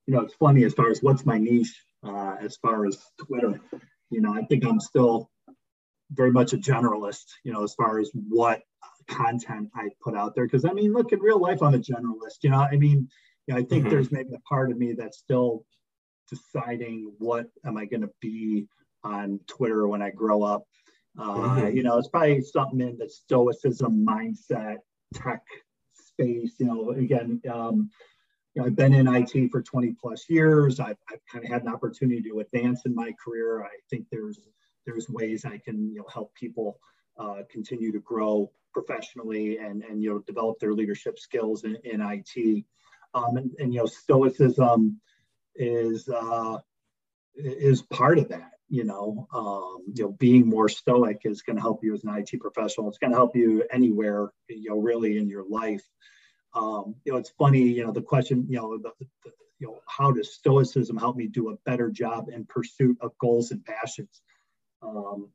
[0.08, 3.60] you know, it's funny as far as what's my niche, uh, as far as Twitter,
[4.10, 5.30] you know, I think I'm still
[6.12, 8.62] very much a generalist, you know, as far as what
[9.08, 10.46] content I put out there.
[10.46, 12.44] Because I mean, look, in real life, I'm a generalist.
[12.44, 13.08] You know, I mean,
[13.48, 13.90] you know, I think mm-hmm.
[13.90, 15.66] there's maybe a part of me that's still
[16.30, 18.68] deciding what am I going to be
[19.04, 20.64] on Twitter when I grow up.
[21.18, 21.78] Uh, mm-hmm.
[21.78, 24.78] You know, it's probably something in the stoicism mindset,
[25.14, 25.44] tech
[26.19, 26.53] space.
[26.60, 27.89] You know, again, um,
[28.53, 30.79] you know, I've been in IT for 20 plus years.
[30.79, 33.63] I've, I've kind of had an opportunity to advance in my career.
[33.63, 34.39] I think there's
[34.86, 36.79] there's ways I can you know help people
[37.17, 42.01] uh, continue to grow professionally and, and you know develop their leadership skills in, in
[42.01, 42.65] IT.
[43.13, 44.99] Um, and, and, you know stoicism
[45.55, 46.58] is uh,
[47.36, 48.51] is part of that.
[48.69, 52.15] You know, um, you know, being more stoic is going to help you as an
[52.15, 52.88] IT professional.
[52.88, 55.84] It's going to help you anywhere, you know, really in your life.
[56.53, 57.63] Um, you know, it's funny.
[57.63, 58.45] You know, the question.
[58.49, 62.29] You know, the, the, you know, how does stoicism help me do a better job
[62.29, 64.21] in pursuit of goals and passions?
[64.82, 65.29] Um,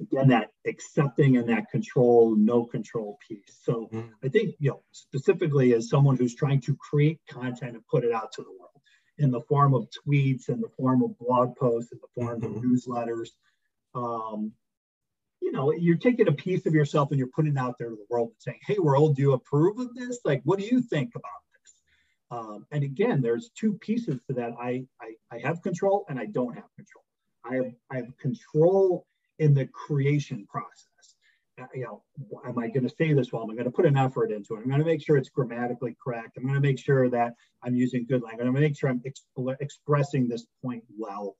[0.00, 4.08] again that accepting and that control no control piece so mm.
[4.24, 8.12] i think you know specifically as someone who's trying to create content and put it
[8.12, 8.70] out to the world
[9.18, 12.56] in the form of tweets in the form of blog posts in the form mm-hmm.
[12.56, 13.30] of newsletters.
[13.94, 14.52] Um,
[15.40, 17.96] you know you're taking a piece of yourself and you're putting it out there to
[17.96, 20.20] the world and saying hey world do you approve of this?
[20.24, 21.74] Like what do you think about this?
[22.30, 24.52] Um, and again there's two pieces to that.
[24.60, 27.04] I, I i have control and i don't have control.
[27.44, 29.06] I have i have control
[29.38, 30.93] in the creation process.
[31.60, 32.02] Uh, you know,
[32.44, 33.44] am I going to say this well?
[33.44, 34.58] Am I going to put an effort into it?
[34.58, 36.36] I'm going to make sure it's grammatically correct.
[36.36, 38.46] I'm going to make sure that I'm using good language.
[38.46, 41.36] I'm going to make sure I'm exp- expressing this point well.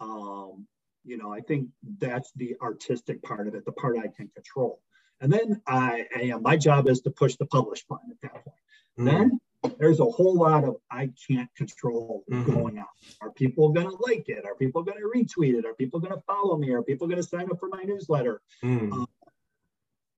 [0.00, 0.66] Um,
[1.04, 4.82] you know, I think that's the artistic part of it, the part I can control.
[5.20, 8.56] And then I, I my job is to push the publish button at that point.
[8.98, 9.04] Mm.
[9.06, 9.40] Then
[9.78, 12.52] there's a whole lot of I can't control mm-hmm.
[12.52, 12.86] going on.
[13.20, 14.44] Are people going to like it?
[14.44, 15.64] Are people going to retweet it?
[15.64, 16.72] Are people going to follow me?
[16.72, 18.42] Are people going to sign up for my newsletter?
[18.62, 18.92] Mm.
[18.92, 19.06] Um,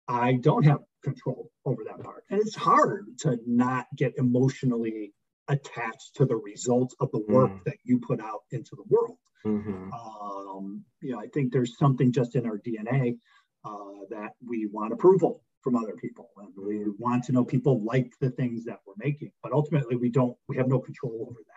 [0.09, 2.25] I don't have control over that part.
[2.31, 5.13] And it's hard to not get emotionally
[5.49, 7.65] attached to the results of the work mm.
[7.65, 9.19] that you put out into the world.
[9.45, 9.93] Mm-hmm.
[9.93, 13.19] Um, you know, I think there's something just in our DNA
[13.65, 16.31] uh, that we want approval from other people.
[16.39, 20.11] And we want to know people like the things that we're making, but ultimately we
[20.11, 21.55] don't, we have no control over that.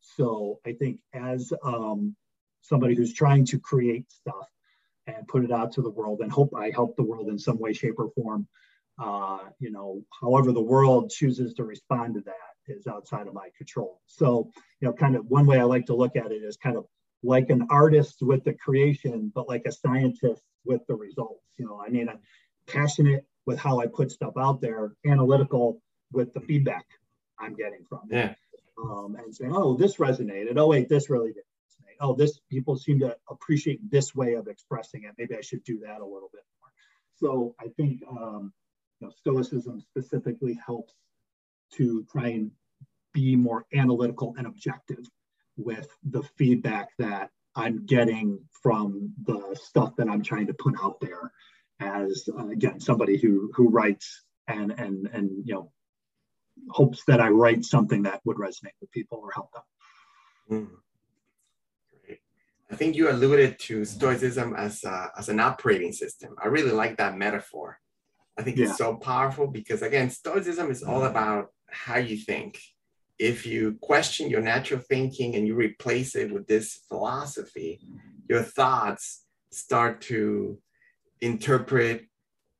[0.00, 2.16] So I think as um,
[2.62, 4.48] somebody who's trying to create stuff
[5.16, 7.58] and put it out to the world and hope I help the world in some
[7.58, 8.46] way, shape, or form,
[8.98, 12.34] uh, you know, however the world chooses to respond to that
[12.66, 14.00] is outside of my control.
[14.06, 16.76] So, you know, kind of one way I like to look at it is kind
[16.76, 16.84] of
[17.22, 21.44] like an artist with the creation, but like a scientist with the results.
[21.58, 22.20] You know, I mean, I'm
[22.66, 26.86] passionate with how I put stuff out there, analytical with the feedback
[27.38, 28.16] I'm getting from it.
[28.16, 28.34] Yeah.
[28.82, 30.56] Um, and saying, oh, this resonated.
[30.56, 31.44] Oh, wait, this really did.
[32.00, 35.14] Oh, this people seem to appreciate this way of expressing it.
[35.18, 36.72] Maybe I should do that a little bit more.
[37.16, 38.52] So I think um,
[39.00, 40.94] you know, Stoicism specifically helps
[41.74, 42.50] to try and
[43.12, 45.04] be more analytical and objective
[45.56, 51.00] with the feedback that I'm getting from the stuff that I'm trying to put out
[51.00, 51.32] there
[51.80, 55.72] as uh, again somebody who who writes and and and you know
[56.68, 59.62] hopes that I write something that would resonate with people or help them.
[60.50, 60.68] Mm.
[62.80, 66.34] Think you alluded to Stoicism as, a, as an operating system.
[66.42, 67.78] I really like that metaphor.
[68.38, 68.68] I think yeah.
[68.68, 72.58] it's so powerful because, again, Stoicism is all about how you think.
[73.18, 77.80] If you question your natural thinking and you replace it with this philosophy,
[78.30, 80.58] your thoughts start to
[81.20, 82.06] interpret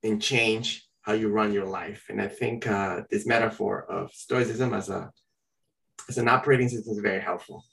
[0.03, 2.05] and change how you run your life.
[2.11, 5.11] And I think uh, this metaphor of Stoicism as a
[6.11, 7.65] as an operating system is very helpful.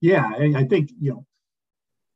[0.00, 1.26] Yeah, I think you know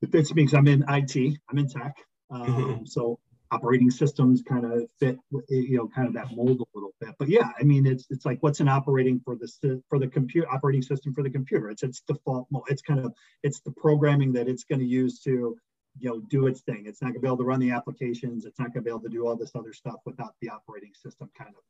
[0.07, 1.97] fits me because I'm in IT, I'm in tech,
[2.31, 2.85] um, mm-hmm.
[2.87, 3.19] so
[3.53, 7.11] operating systems kind of fit you know kind of that mold a little bit.
[7.19, 10.49] But yeah, I mean it's it's like what's an operating for the for the computer
[10.51, 11.71] operating system for the computer?
[11.71, 12.65] It's its default mode.
[12.69, 15.57] It's kind of it's the programming that it's going to use to
[15.99, 16.85] you know do its thing.
[16.87, 18.45] It's not going to be able to run the applications.
[18.45, 20.93] It's not going to be able to do all this other stuff without the operating
[20.95, 21.63] system kind of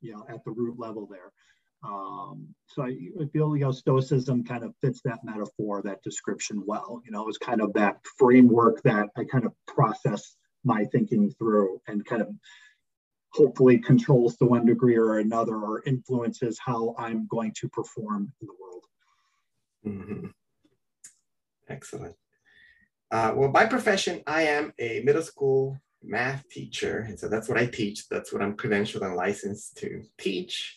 [0.00, 1.32] you know at the root level there.
[1.82, 6.62] Um, so I, I, feel you know stoicism kind of fits that metaphor, that description
[6.66, 7.00] well.
[7.04, 11.80] You know, it's kind of that framework that I kind of process my thinking through
[11.86, 12.28] and kind of
[13.32, 18.48] hopefully controls to one degree or another or influences how I'm going to perform in
[18.48, 18.84] the world.
[19.86, 20.26] Mm-hmm.
[21.68, 22.16] Excellent.
[23.10, 27.04] Uh, well, by profession, I am a middle school math teacher.
[27.08, 28.08] And so that's what I teach.
[28.08, 30.76] That's what I'm credentialed and licensed to teach.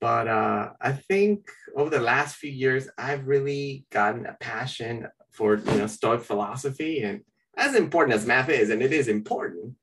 [0.00, 5.56] But uh, I think over the last few years, I've really gotten a passion for
[5.56, 7.20] you know Stoic philosophy, and
[7.56, 9.74] as important as math is, and it is important,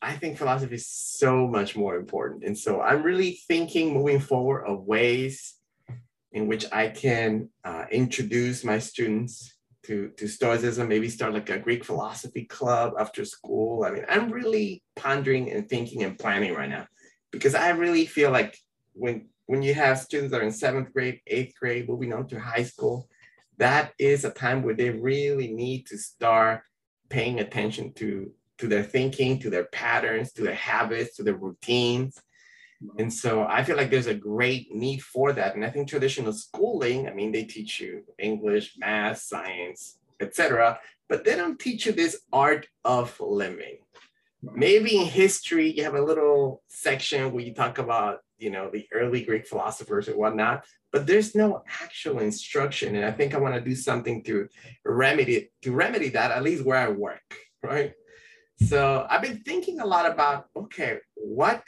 [0.00, 2.44] I think philosophy is so much more important.
[2.44, 5.56] And so I'm really thinking moving forward of ways
[6.32, 9.54] in which I can uh, introduce my students
[9.84, 13.84] to, to Stoicism, maybe start like a Greek philosophy club after school.
[13.84, 16.86] I mean, I'm really pondering and thinking and planning right now
[17.32, 18.56] because I really feel like
[18.98, 22.38] when when you have students that are in seventh grade, eighth grade, moving on to
[22.38, 23.08] high school,
[23.56, 26.62] that is a time where they really need to start
[27.08, 32.20] paying attention to to their thinking, to their patterns, to their habits, to their routines.
[32.98, 35.54] And so I feel like there's a great need for that.
[35.54, 41.24] And I think traditional schooling, I mean, they teach you English, math, science, etc., but
[41.24, 43.78] they don't teach you this art of living.
[44.42, 48.86] Maybe in history, you have a little section where you talk about you know the
[48.92, 52.96] early greek philosophers and whatnot but there's no actual instruction.
[52.96, 54.48] And i think i want to do something to
[54.84, 57.22] remedy to remedy that at least where i work
[57.62, 57.92] right?
[58.60, 61.62] So i've been thinking a lot about okay what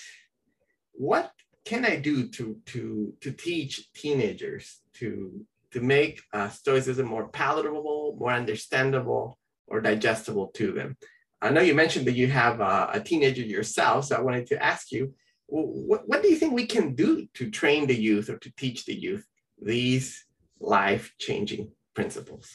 [0.92, 1.32] what
[1.64, 8.16] can i do to to to teach teenagers to to make uh, stoicism more palatable
[8.18, 10.96] more understandable or digestible to them?
[11.42, 14.62] I know you mentioned that you have a, a teenager yourself so i wanted to
[14.62, 15.14] ask you
[15.50, 18.84] what, what do you think we can do to train the youth or to teach
[18.84, 19.26] the youth
[19.60, 20.24] these
[20.60, 22.48] life-changing principles?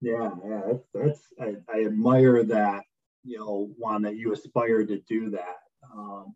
[0.00, 2.84] Yeah, yeah, that's, that's I, I, admire that,
[3.24, 5.56] you know, Juan, that you aspire to do that.
[5.94, 6.34] Um,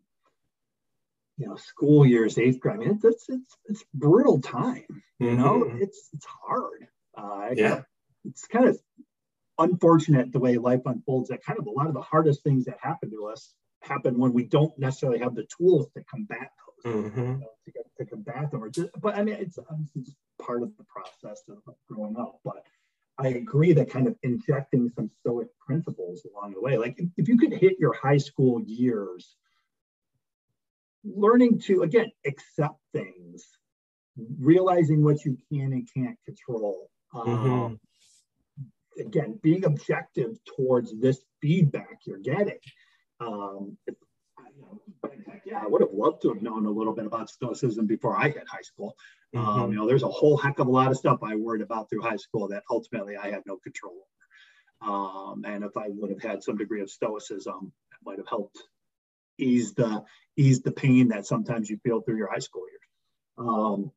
[1.37, 2.75] you know, school years, eighth grade.
[2.75, 4.85] I mean, it's it's it's, it's brutal time.
[5.19, 5.81] You know, mm-hmm.
[5.81, 6.87] it's it's hard.
[7.17, 7.81] Uh, yeah,
[8.25, 8.79] it's kind of
[9.57, 11.29] unfortunate the way life unfolds.
[11.29, 14.33] That kind of a lot of the hardest things that happen to us happen when
[14.33, 16.51] we don't necessarily have the tools to combat
[16.83, 17.19] those, mm-hmm.
[17.19, 18.63] you know, to, get, to, combat them.
[18.63, 22.15] Or just, but I mean, it's obviously just part of the process of, of growing
[22.17, 22.39] up.
[22.43, 22.63] But
[23.17, 27.27] I agree that kind of injecting some stoic principles along the way, like if, if
[27.27, 29.35] you could hit your high school years,
[31.03, 33.45] learning to again accept things,
[34.39, 36.89] realizing what you can and can't control.
[37.13, 37.51] Mm-hmm.
[37.51, 37.79] Um,
[38.99, 42.59] again, being objective towards this feedback you're getting
[43.21, 43.77] um,
[45.45, 48.29] yeah, I would have loved to have known a little bit about Stoicism before I
[48.29, 48.95] hit high school.
[49.35, 49.59] Um, mm-hmm.
[49.61, 51.89] Um, you know, there's a whole heck of a lot of stuff I worried about
[51.89, 54.93] through high school that ultimately I had no control over.
[54.93, 58.57] Um, and if I would have had some degree of Stoicism, it might have helped
[59.37, 60.03] ease the
[60.37, 62.81] ease the pain that sometimes you feel through your high school years.
[63.37, 63.91] Um,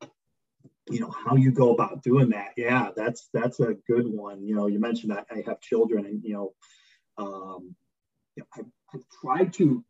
[0.89, 2.53] you know how you go about doing that.
[2.57, 4.45] Yeah, that's that's a good one.
[4.45, 6.53] You know, you mentioned that I have children, and you know,
[7.17, 7.75] um,
[8.35, 8.63] you know I
[8.95, 9.83] I've tried to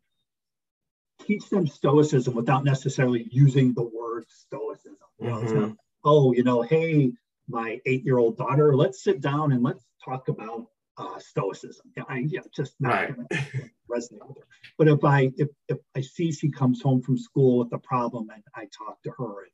[1.22, 4.96] teach them stoicism without necessarily using the word stoicism.
[5.18, 5.60] You know, mm-hmm.
[5.60, 7.12] not, oh, you know, hey,
[7.48, 10.66] my eight-year-old daughter, let's sit down and let's talk about
[10.98, 11.92] uh, stoicism.
[11.96, 13.16] Yeah, I yeah, just not right.
[13.90, 14.46] resonate with her.
[14.78, 18.28] But if I if, if I see she comes home from school with a problem
[18.34, 19.52] and I talk to her and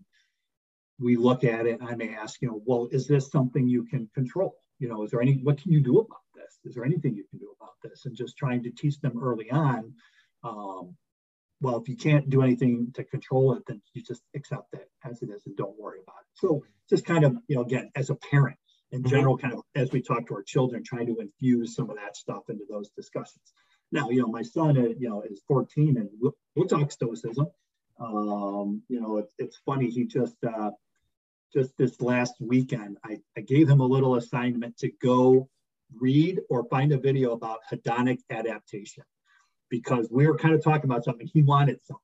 [0.99, 4.09] we look at it, I may ask, you know, well, is this something you can
[4.15, 4.55] control?
[4.83, 6.59] You know, is there any what can you do about this?
[6.64, 8.05] Is there anything you can do about this?
[8.05, 9.95] And just trying to teach them early on,
[10.43, 10.97] um,
[11.61, 15.22] well, if you can't do anything to control it, then you just accept it as
[15.22, 16.26] it is and don't worry about it.
[16.35, 18.57] So just kind of, you know, again, as a parent
[18.91, 19.11] in mm-hmm.
[19.11, 22.16] general, kind of as we talk to our children, trying to infuse some of that
[22.16, 23.53] stuff into those discussions.
[23.93, 27.47] Now, you know, my son, uh, you know, is 14 and we'll, we'll talk stoicism.
[28.01, 29.91] Um, you know, it's, it's funny.
[29.91, 30.72] He just, uh,
[31.53, 35.49] just this last weekend, I, I gave him a little assignment to go
[36.01, 39.05] read or find a video about hedonic adaptation
[39.69, 41.29] because we were kind of talking about something.
[41.33, 42.03] He wanted something.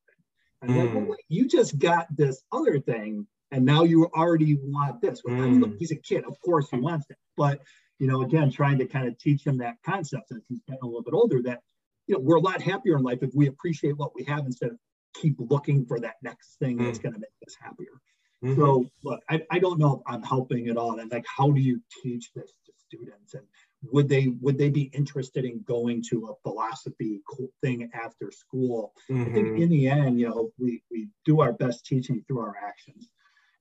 [0.63, 0.85] And mm.
[0.85, 5.23] like, well, wait, you just got this other thing, and now you already want this.
[5.25, 5.77] Well, mm.
[5.79, 6.25] He's a kid.
[6.25, 7.17] Of course he wants it.
[7.37, 7.61] But,
[7.99, 10.87] you know, again, trying to kind of teach him that concept as he's getting a
[10.87, 11.61] little bit older that,
[12.07, 14.71] you know, we're a lot happier in life if we appreciate what we have instead
[14.71, 14.79] of
[15.15, 16.85] keep looking for that next thing mm.
[16.85, 18.01] that's going to make us happier.
[18.45, 18.61] Mm-hmm.
[18.61, 20.99] So look, I, I don't know if I'm helping at all.
[20.99, 23.35] And like, how do you teach this to students?
[23.35, 23.45] And
[23.83, 27.21] would they would they be interested in going to a philosophy
[27.63, 29.23] thing after school mm-hmm.
[29.23, 29.63] i think mm-hmm.
[29.63, 33.09] in the end you know we we do our best teaching through our actions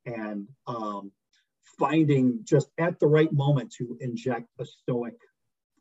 [0.05, 1.11] and um,
[1.77, 5.15] finding just at the right moment to inject a stoic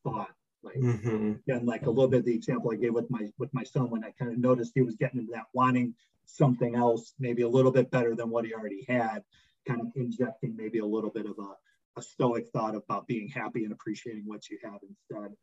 [0.02, 0.30] thought
[0.62, 1.34] like mm-hmm.
[1.48, 4.04] and like a little bit the example i gave with my with my son when
[4.04, 5.94] i kind of noticed he was getting into that wanting
[6.26, 9.22] something else maybe a little bit better than what he already had
[9.66, 11.54] kind of injecting maybe a little bit of a
[11.96, 15.34] a stoic thought about being happy and appreciating what you have instead.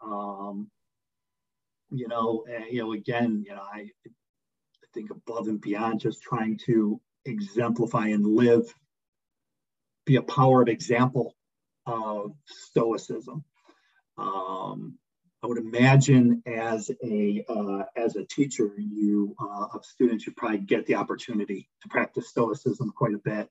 [0.00, 0.70] Um,
[1.90, 6.22] you know, and, you know, again, you know, I, I think above and beyond just
[6.22, 8.72] trying to exemplify and live,
[10.04, 11.34] be a power of example
[11.86, 13.44] of stoicism.
[14.16, 14.98] Um,
[15.42, 20.58] I would imagine as a uh, as a teacher, you uh, of students, you probably
[20.58, 23.48] get the opportunity to practice stoicism quite a bit.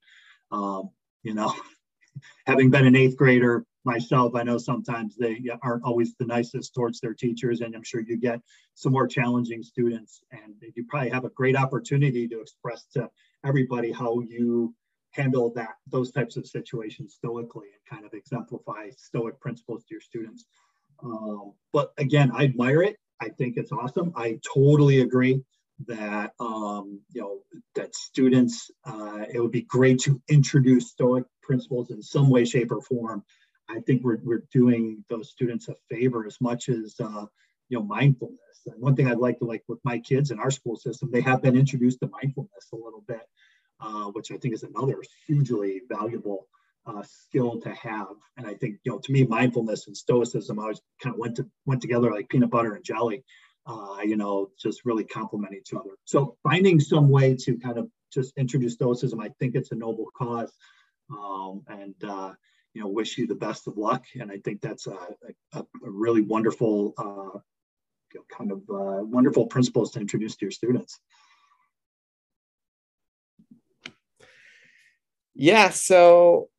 [0.51, 0.89] Um,
[1.23, 1.53] you know,
[2.47, 6.99] having been an eighth grader myself, I know sometimes they aren't always the nicest towards
[6.99, 8.41] their teachers, and I'm sure you get
[8.73, 10.21] some more challenging students.
[10.31, 13.09] And you probably have a great opportunity to express to
[13.45, 14.73] everybody how you
[15.11, 20.01] handle that those types of situations stoically and kind of exemplify stoic principles to your
[20.01, 20.45] students.
[21.03, 22.97] Um, but again, I admire it.
[23.21, 24.13] I think it's awesome.
[24.15, 25.41] I totally agree
[25.87, 27.39] that um, you know
[27.75, 32.71] that students uh, it would be great to introduce stoic principles in some way shape
[32.71, 33.23] or form
[33.69, 37.25] i think we're, we're doing those students a favor as much as uh,
[37.69, 40.51] you know mindfulness and one thing i'd like to like with my kids in our
[40.51, 43.27] school system they have been introduced to mindfulness a little bit
[43.81, 46.47] uh, which i think is another hugely valuable
[46.87, 48.07] uh, skill to have
[48.37, 51.45] and i think you know to me mindfulness and stoicism always kind of went to
[51.65, 53.23] went together like peanut butter and jelly
[53.67, 55.91] uh, you know, just really complement each other.
[56.05, 60.07] So finding some way to kind of just introduce stoicism, I think it's a noble
[60.15, 60.51] cause.
[61.09, 62.33] Um, and, uh,
[62.73, 64.05] you know, wish you the best of luck.
[64.19, 64.97] And I think that's a,
[65.53, 67.39] a, a really wonderful, uh,
[68.29, 70.99] kind of uh, wonderful principles to introduce to your students.
[75.33, 76.49] Yeah, so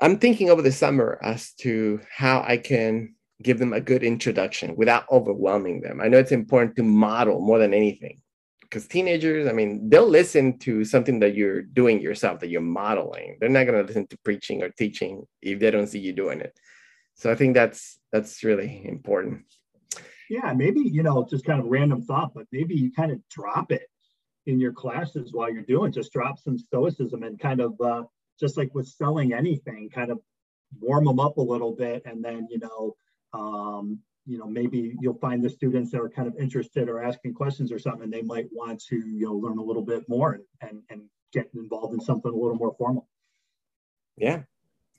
[0.00, 4.76] I'm thinking over the summer as to how I can give them a good introduction
[4.76, 6.00] without overwhelming them.
[6.00, 8.20] I know it's important to model more than anything
[8.74, 13.36] because teenagers, I mean, they'll listen to something that you're doing yourself, that you're modeling.
[13.38, 16.40] They're not going to listen to preaching or teaching if they don't see you doing
[16.40, 16.58] it.
[17.14, 19.44] So I think that's that's really important.
[20.28, 23.70] Yeah, maybe you know, just kind of random thought, but maybe you kind of drop
[23.70, 23.86] it
[24.46, 25.92] in your classes while you're doing.
[25.92, 28.02] Just drop some stoicism and kind of uh,
[28.38, 30.20] just like with selling anything, kind of
[30.80, 32.96] warm them up a little bit, and then you know
[33.32, 37.34] um, you know, maybe you'll find the students that are kind of interested or asking
[37.34, 40.32] questions or something, and they might want to, you know, learn a little bit more
[40.32, 43.06] and, and, and get involved in something a little more formal.
[44.16, 44.42] Yeah,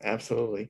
[0.03, 0.69] absolutely.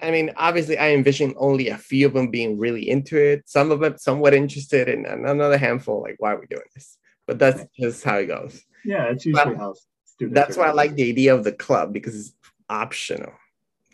[0.00, 3.48] I mean, obviously, I envision only a few of them being really into it.
[3.48, 7.38] Some of them somewhat interested, and another handful like, "Why are we doing this?" But
[7.38, 8.62] that's just how it goes.
[8.84, 9.74] Yeah, it's usually but how
[10.16, 10.34] students.
[10.34, 12.32] That's why I like the idea of the club because it's
[12.68, 13.32] optional,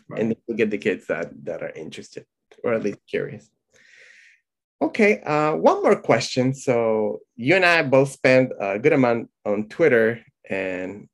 [0.09, 0.21] right.
[0.21, 2.25] and you get the kids that that are interested
[2.63, 3.49] or at least curious.
[4.81, 6.53] Okay, uh, one more question.
[6.53, 10.19] So you and I both spend a good amount on Twitter,
[10.49, 11.07] and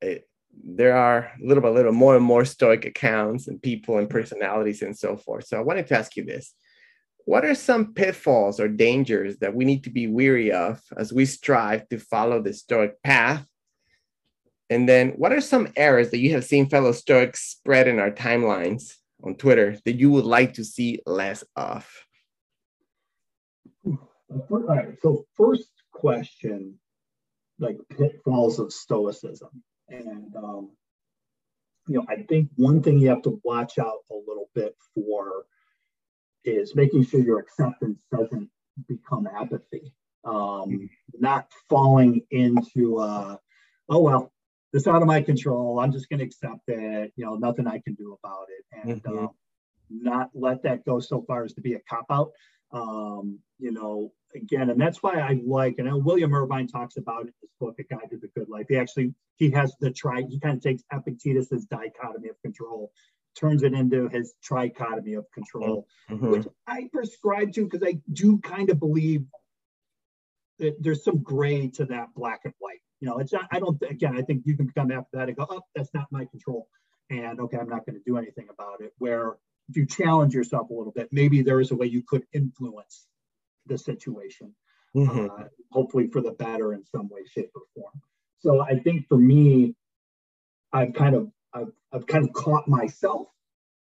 [0.00, 0.26] it,
[0.64, 4.96] there are little by little more and more stoic accounts and people and personalities and
[4.96, 5.46] so forth.
[5.46, 6.54] So I wanted to ask you this:
[7.26, 11.26] What are some pitfalls or dangers that we need to be weary of as we
[11.26, 13.44] strive to follow the stoic path?
[14.70, 18.10] And then, what are some errors that you have seen fellow stoics spread in our
[18.10, 18.94] timelines?
[19.22, 21.88] on Twitter that you would like to see less of?
[23.86, 24.96] All right.
[25.02, 26.78] So first question,
[27.58, 29.50] like pitfalls of stoicism,
[29.88, 30.70] and um,
[31.88, 35.44] you know, I think one thing you have to watch out a little bit for
[36.44, 38.48] is making sure your acceptance doesn't
[38.88, 39.92] become apathy.
[40.24, 43.36] Um, not falling into, uh,
[43.88, 44.32] oh, well,
[44.72, 45.80] this out of my control.
[45.80, 47.12] I'm just going to accept it.
[47.16, 48.88] You know, nothing I can do about it.
[48.88, 49.18] And mm-hmm.
[49.18, 49.30] um,
[49.90, 52.30] not let that go so far as to be a cop out.
[52.72, 57.28] Um, you know, again, and that's why I like, and William Irvine talks about it
[57.28, 58.66] in his book, A Guide to the Good Life.
[58.68, 62.92] He actually, he has the tri, he kind of takes Epictetus's dichotomy of control,
[63.36, 66.30] turns it into his trichotomy of control, mm-hmm.
[66.30, 69.24] which I prescribe to because I do kind of believe
[70.58, 72.80] that there's some gray to that black and white.
[73.00, 75.56] You know, it's not, I don't, again, I think you can become apathetic, and go,
[75.56, 76.68] oh, that's not my control.
[77.08, 78.92] And okay, I'm not going to do anything about it.
[78.98, 79.36] Where
[79.68, 83.06] if you challenge yourself a little bit, maybe there is a way you could influence
[83.66, 84.54] the situation,
[84.94, 85.26] mm-hmm.
[85.30, 88.00] uh, hopefully for the better in some way, shape, or form.
[88.38, 89.74] So I think for me,
[90.72, 93.28] I've kind of I've, I've kind of caught myself.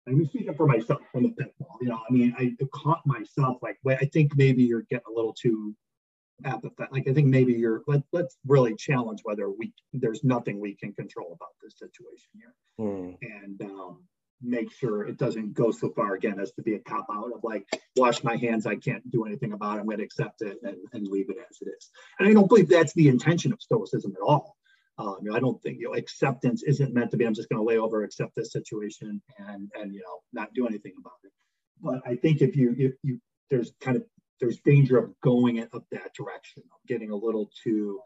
[0.08, 1.78] I'm speaking for myself from the pitfall.
[1.82, 5.14] You know, I mean, I caught myself like, wait, I think maybe you're getting a
[5.14, 5.76] little too
[6.46, 6.92] apathetic.
[6.92, 7.82] Like, I think maybe you're.
[7.88, 12.54] Let, let's really challenge whether we there's nothing we can control about this situation here,
[12.80, 13.18] mm.
[13.22, 14.04] and um,
[14.42, 17.44] make sure it doesn't go so far again as to be a cop out of
[17.44, 17.66] like
[17.98, 20.78] wash my hands i can't do anything about it i'm going to accept it and,
[20.94, 24.14] and leave it as it is and i don't believe that's the intention of stoicism
[24.16, 24.56] at all
[24.98, 27.50] um, you know, i don't think you know acceptance isn't meant to be i'm just
[27.50, 31.14] going to lay over accept this situation and and you know not do anything about
[31.24, 31.32] it
[31.82, 33.20] but i think if you if you
[33.50, 34.06] there's kind of
[34.40, 38.00] there's danger of going up that direction of getting a little too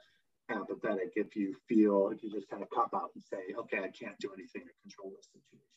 [0.49, 3.89] apathetic if you feel if you just kind of cop out and say okay i
[3.89, 5.73] can't do anything to control this situation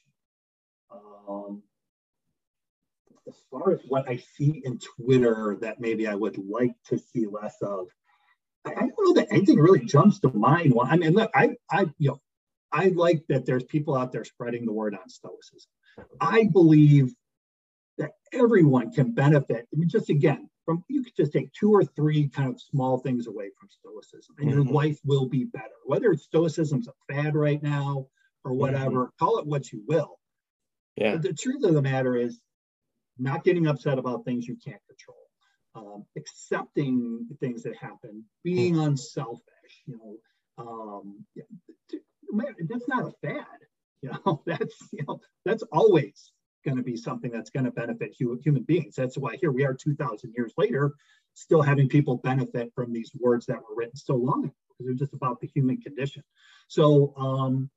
[1.29, 1.63] um,
[3.27, 7.27] as far as what I see in Twitter that maybe I would like to see
[7.27, 7.89] less of,
[8.65, 10.75] I, I don't know that anything really jumps to mind.
[10.75, 12.21] Well, I mean, look, I, I, you know,
[12.73, 15.71] I like that there's people out there spreading the word on Stoicism.
[16.21, 17.15] I believe
[18.33, 19.67] everyone can benefit.
[19.73, 22.99] I mean, just again, from you could just take two or three kind of small
[22.99, 24.63] things away from Stoicism, and mm-hmm.
[24.63, 25.75] your life will be better.
[25.85, 28.07] Whether it's Stoicism's a fad right now
[28.45, 29.25] or whatever, mm-hmm.
[29.25, 30.19] call it what you will.
[30.97, 31.13] Yeah.
[31.13, 32.41] But the truth of the matter is
[33.19, 35.19] not getting upset about things you can't control,
[35.75, 38.87] um, accepting things that happen, being mm.
[38.87, 39.43] unselfish,
[39.87, 40.17] you know,
[40.59, 41.25] um,
[42.69, 43.47] that's not a fad.
[44.03, 46.31] You know, that's, you know, that's always
[46.67, 48.97] going to be something that's going to benefit human beings.
[48.97, 50.95] That's why here we are 2000 years later,
[51.35, 55.07] still having people benefit from these words that were written so long ago because they're
[55.07, 56.23] just about the human condition.
[56.69, 57.71] So, um,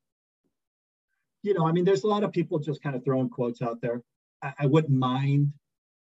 [1.42, 3.80] you know, I mean, there's a lot of people just kind of throwing quotes out
[3.80, 4.02] there.
[4.42, 5.52] I, I wouldn't mind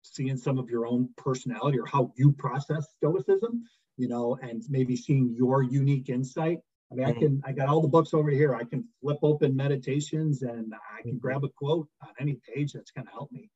[0.02, 3.64] seeing some of your own personality or how you process stoicism,
[3.96, 6.58] you know, and maybe seeing your unique insight.
[7.02, 7.16] I mean.
[7.16, 8.54] I can, I got all the books over here.
[8.54, 11.18] I can flip open meditations and I can mm-hmm.
[11.18, 13.50] grab a quote on any page that's going to help me.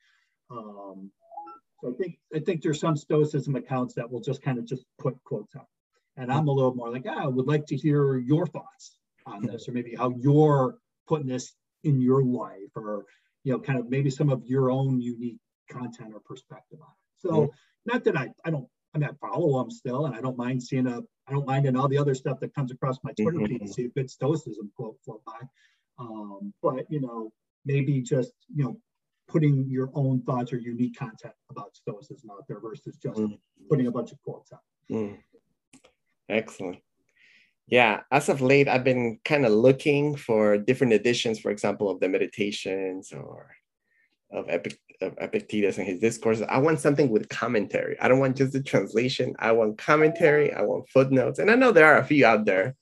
[0.50, 1.10] Um,
[1.80, 4.84] so I think, I think there's some stoicism accounts that will just kind of just
[4.98, 5.68] put quotes out.
[6.16, 9.42] And I'm a little more like, ah, I would like to hear your thoughts on
[9.42, 11.52] this, or maybe how you're putting this
[11.84, 13.04] in your life or
[13.44, 15.38] you know kind of maybe some of your own unique
[15.70, 17.50] content or perspective on it so mm-hmm.
[17.86, 18.68] not that i i don't
[19.04, 21.88] i follow them still and i don't mind seeing a i don't mind in all
[21.88, 23.66] the other stuff that comes across my twitter feed mm-hmm.
[23.66, 25.40] see a good stoicism quote float by
[25.98, 27.32] um, but you know
[27.64, 28.76] maybe just you know
[29.28, 33.34] putting your own thoughts or unique content about stoicism out there versus just mm-hmm.
[33.68, 35.16] putting a bunch of quotes out mm.
[36.28, 36.78] excellent
[37.70, 42.00] yeah, as of late, I've been kind of looking for different editions, for example, of
[42.00, 43.50] the meditations or
[44.30, 46.46] of, Epic, of Epictetus and his discourses.
[46.48, 47.98] I want something with commentary.
[48.00, 49.34] I don't want just the translation.
[49.38, 50.52] I want commentary.
[50.52, 51.38] I want footnotes.
[51.38, 52.76] And I know there are a few out there,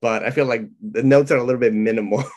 [0.00, 2.24] but I feel like the notes are a little bit minimal.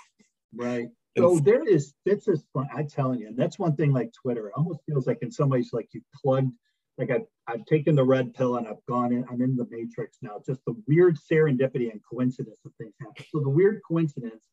[0.56, 0.88] Right.
[1.18, 2.68] So there is, this is fun.
[2.74, 5.50] I'm telling you, and that's one thing like Twitter, it almost feels like in some
[5.50, 6.54] ways like you plugged
[6.98, 10.18] like I've, I've taken the red pill and I've gone in, I'm in the matrix
[10.22, 10.42] now.
[10.46, 13.26] Just the weird serendipity and coincidence of things happen.
[13.32, 14.44] So the weird coincidence,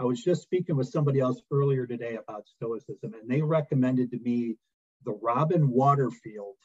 [0.00, 4.18] I was just speaking with somebody else earlier today about Stoicism, and they recommended to
[4.20, 4.56] me
[5.04, 6.56] the Robin Waterfield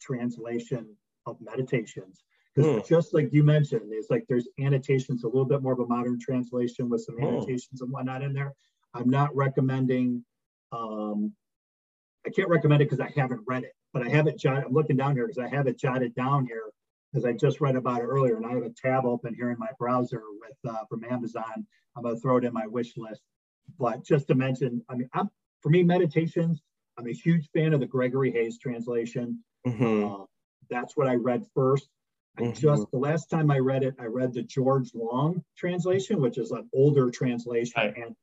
[0.00, 2.24] translation of meditations.
[2.54, 2.88] Because mm.
[2.88, 6.18] just like you mentioned, it's like there's annotations, a little bit more of a modern
[6.18, 7.28] translation with some mm.
[7.28, 8.54] annotations and whatnot in there.
[8.94, 10.24] I'm not recommending
[10.72, 11.32] um,
[12.26, 14.64] I can't recommend it because I haven't read it but I have it jotted.
[14.64, 16.64] I'm looking down here because I have it jotted down here
[17.12, 19.58] because I just read about it earlier, and I have a tab open here in
[19.58, 21.66] my browser with uh, from Amazon.
[21.96, 23.22] I'm gonna throw it in my wish list.
[23.78, 25.28] But just to mention, I mean, I'm,
[25.62, 26.62] for me, meditations.
[26.98, 29.44] I'm a huge fan of the Gregory Hays translation.
[29.66, 30.04] Mm-hmm.
[30.04, 30.24] Uh,
[30.68, 31.88] that's what I read first.
[32.36, 32.52] I mm-hmm.
[32.52, 36.50] just the last time I read it, I read the George Long translation, which is
[36.50, 37.96] an older translation, right.
[37.96, 38.14] and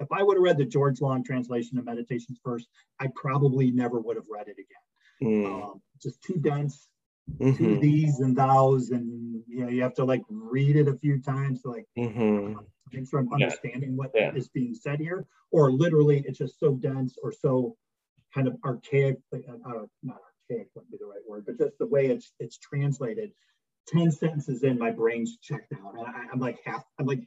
[0.00, 2.68] if I would have read the George Long translation of Meditations first,
[3.00, 5.44] I probably never would have read it again.
[5.44, 5.62] Mm.
[5.62, 6.88] Um, just too dense,
[7.40, 7.56] mm-hmm.
[7.56, 11.20] too these and thous, and you know you have to like read it a few
[11.20, 12.54] times to like Mm-hmm.
[12.92, 13.46] make sure I'm Yeah.
[13.46, 14.34] understanding what Yeah.
[14.34, 17.76] is being said here, or literally it's just so dense or so
[18.34, 20.20] kind of archaic, like, uh, uh, not
[20.50, 23.32] archaic wouldn't be the right word, but just the way it's it's translated.
[23.86, 25.94] Ten sentences in, my brain's checked out.
[25.94, 27.22] and I, I'm like half, I'm like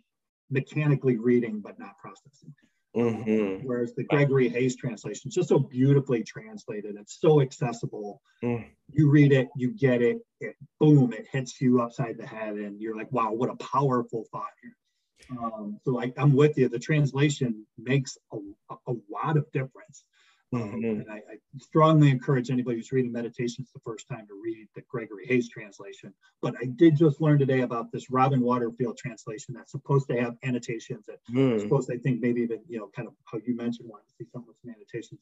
[0.49, 2.53] mechanically reading but not processing.
[2.95, 3.65] Mm-hmm.
[3.67, 6.95] Whereas the Gregory Hays translation is just so beautifully translated.
[6.99, 8.21] It's so accessible.
[8.43, 8.65] Mm.
[8.91, 12.81] You read it, you get it, it boom, it hits you upside the head, and
[12.81, 15.37] you're like, wow, what a powerful thought here.
[15.39, 16.69] Um, so like I'm with you.
[16.69, 18.37] The translation makes a,
[18.69, 20.05] a lot of difference.
[20.53, 21.01] Um, Mhm.
[21.01, 24.81] and I, I strongly encourage anybody who's reading meditations the first time to read the
[24.83, 26.13] Gregory Hays translation.
[26.41, 30.37] But I did just learn today about this Robin Waterfield translation that's supposed to have
[30.43, 31.59] annotations that Mm.
[31.59, 34.29] supposed I think maybe even you know kind of how you mentioned wanting to see
[34.31, 35.19] some with some annotations.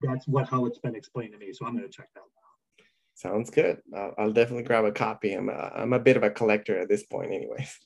[0.00, 1.52] That's what how it's been explained to me.
[1.52, 2.26] So I'm going to check that out.
[3.14, 3.80] Sounds good.
[3.94, 5.34] I'll, I'll definitely grab a copy.
[5.34, 7.78] I'm a, I'm a bit of a collector at this point, anyways.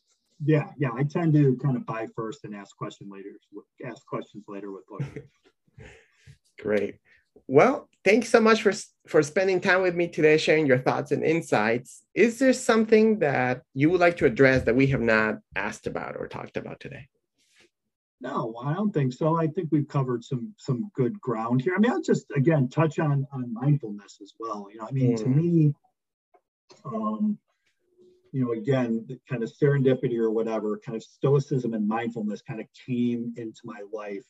[0.42, 0.92] Yeah, yeah.
[0.94, 3.32] I tend to kind of buy first and ask question later.
[3.84, 5.04] Ask questions later with books.
[6.58, 6.96] Great.
[7.46, 8.72] Well, thanks so much for
[9.06, 12.02] for spending time with me today, sharing your thoughts and insights.
[12.14, 16.16] Is there something that you would like to address that we have not asked about
[16.16, 17.08] or talked about today?
[18.20, 19.36] No, I don't think so.
[19.36, 21.74] I think we've covered some some good ground here.
[21.76, 24.68] I mean, I'll just again touch on on mindfulness as well.
[24.72, 25.34] You know, I mean, to Mm.
[25.34, 25.74] me,
[26.84, 27.38] um,
[28.32, 32.60] you know, again, the kind of serendipity or whatever, kind of stoicism and mindfulness kind
[32.60, 34.26] of came into my life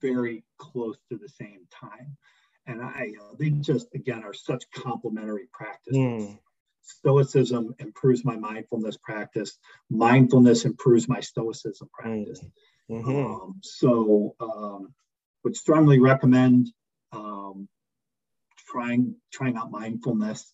[0.00, 2.16] very close to the same time.
[2.66, 5.98] And I, you know, they just again are such complementary practices.
[5.98, 6.38] Mm.
[6.82, 9.58] Stoicism improves my mindfulness practice.
[9.90, 12.44] Mindfulness improves my stoicism practice.
[12.90, 13.24] Mhm.
[13.24, 14.94] Um, so um,
[15.44, 16.68] would strongly recommend
[17.12, 17.68] um,
[18.56, 20.52] trying trying out mindfulness.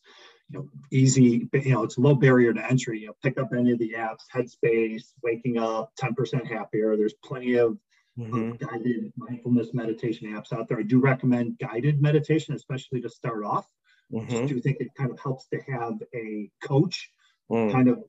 [0.51, 1.49] You know, easy.
[1.53, 3.01] You know, it's low barrier to entry.
[3.01, 6.97] You know, pick up any of the apps, Headspace, Waking Up, 10% Happier.
[6.97, 7.76] There's plenty of,
[8.19, 8.59] of Mhm.
[8.59, 10.79] guided mindfulness meditation apps out there.
[10.79, 13.69] I do recommend guided meditation, especially to start off.
[14.12, 14.29] Mhm.
[14.29, 17.12] Just do think it kind of helps to have a coach
[17.51, 17.73] Mm.
[17.73, 18.05] kind of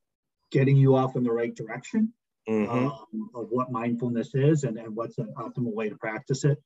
[0.52, 2.14] getting you off in the right direction
[2.48, 2.92] Mhm.
[2.92, 6.62] um, of what mindfulness is and, and what's an optimal way to practice it.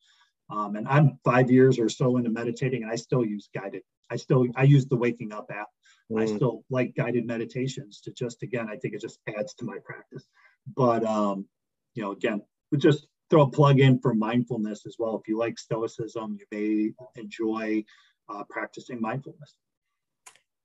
[0.49, 3.83] Um, and I'm five years or so into meditating, and I still use guided.
[4.09, 5.67] I still I use the Waking Up app.
[6.15, 6.35] I Mm.
[6.35, 10.27] still like guided meditations to just again, I think it just adds to my practice.
[10.75, 11.47] But um,
[11.95, 15.17] you know, again, we just throw a plug in for mindfulness as well.
[15.17, 17.83] If you like stoicism, you may enjoy
[18.29, 19.55] uh, practicing mindfulness.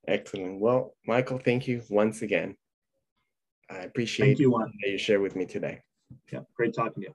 [0.06, 0.60] Excellent.
[0.60, 2.56] Well, Michael, thank you once again.
[3.70, 4.72] I appreciate Thank you, Juan.
[4.82, 5.82] that you shared with me today.
[6.32, 7.14] Yeah, great talking to you.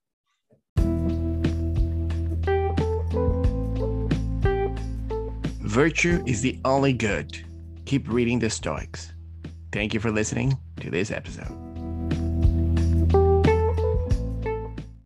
[5.61, 7.43] Virtue is the only good.
[7.85, 9.11] Keep reading the Stoics.
[9.71, 11.62] Thank you for listening to this episode.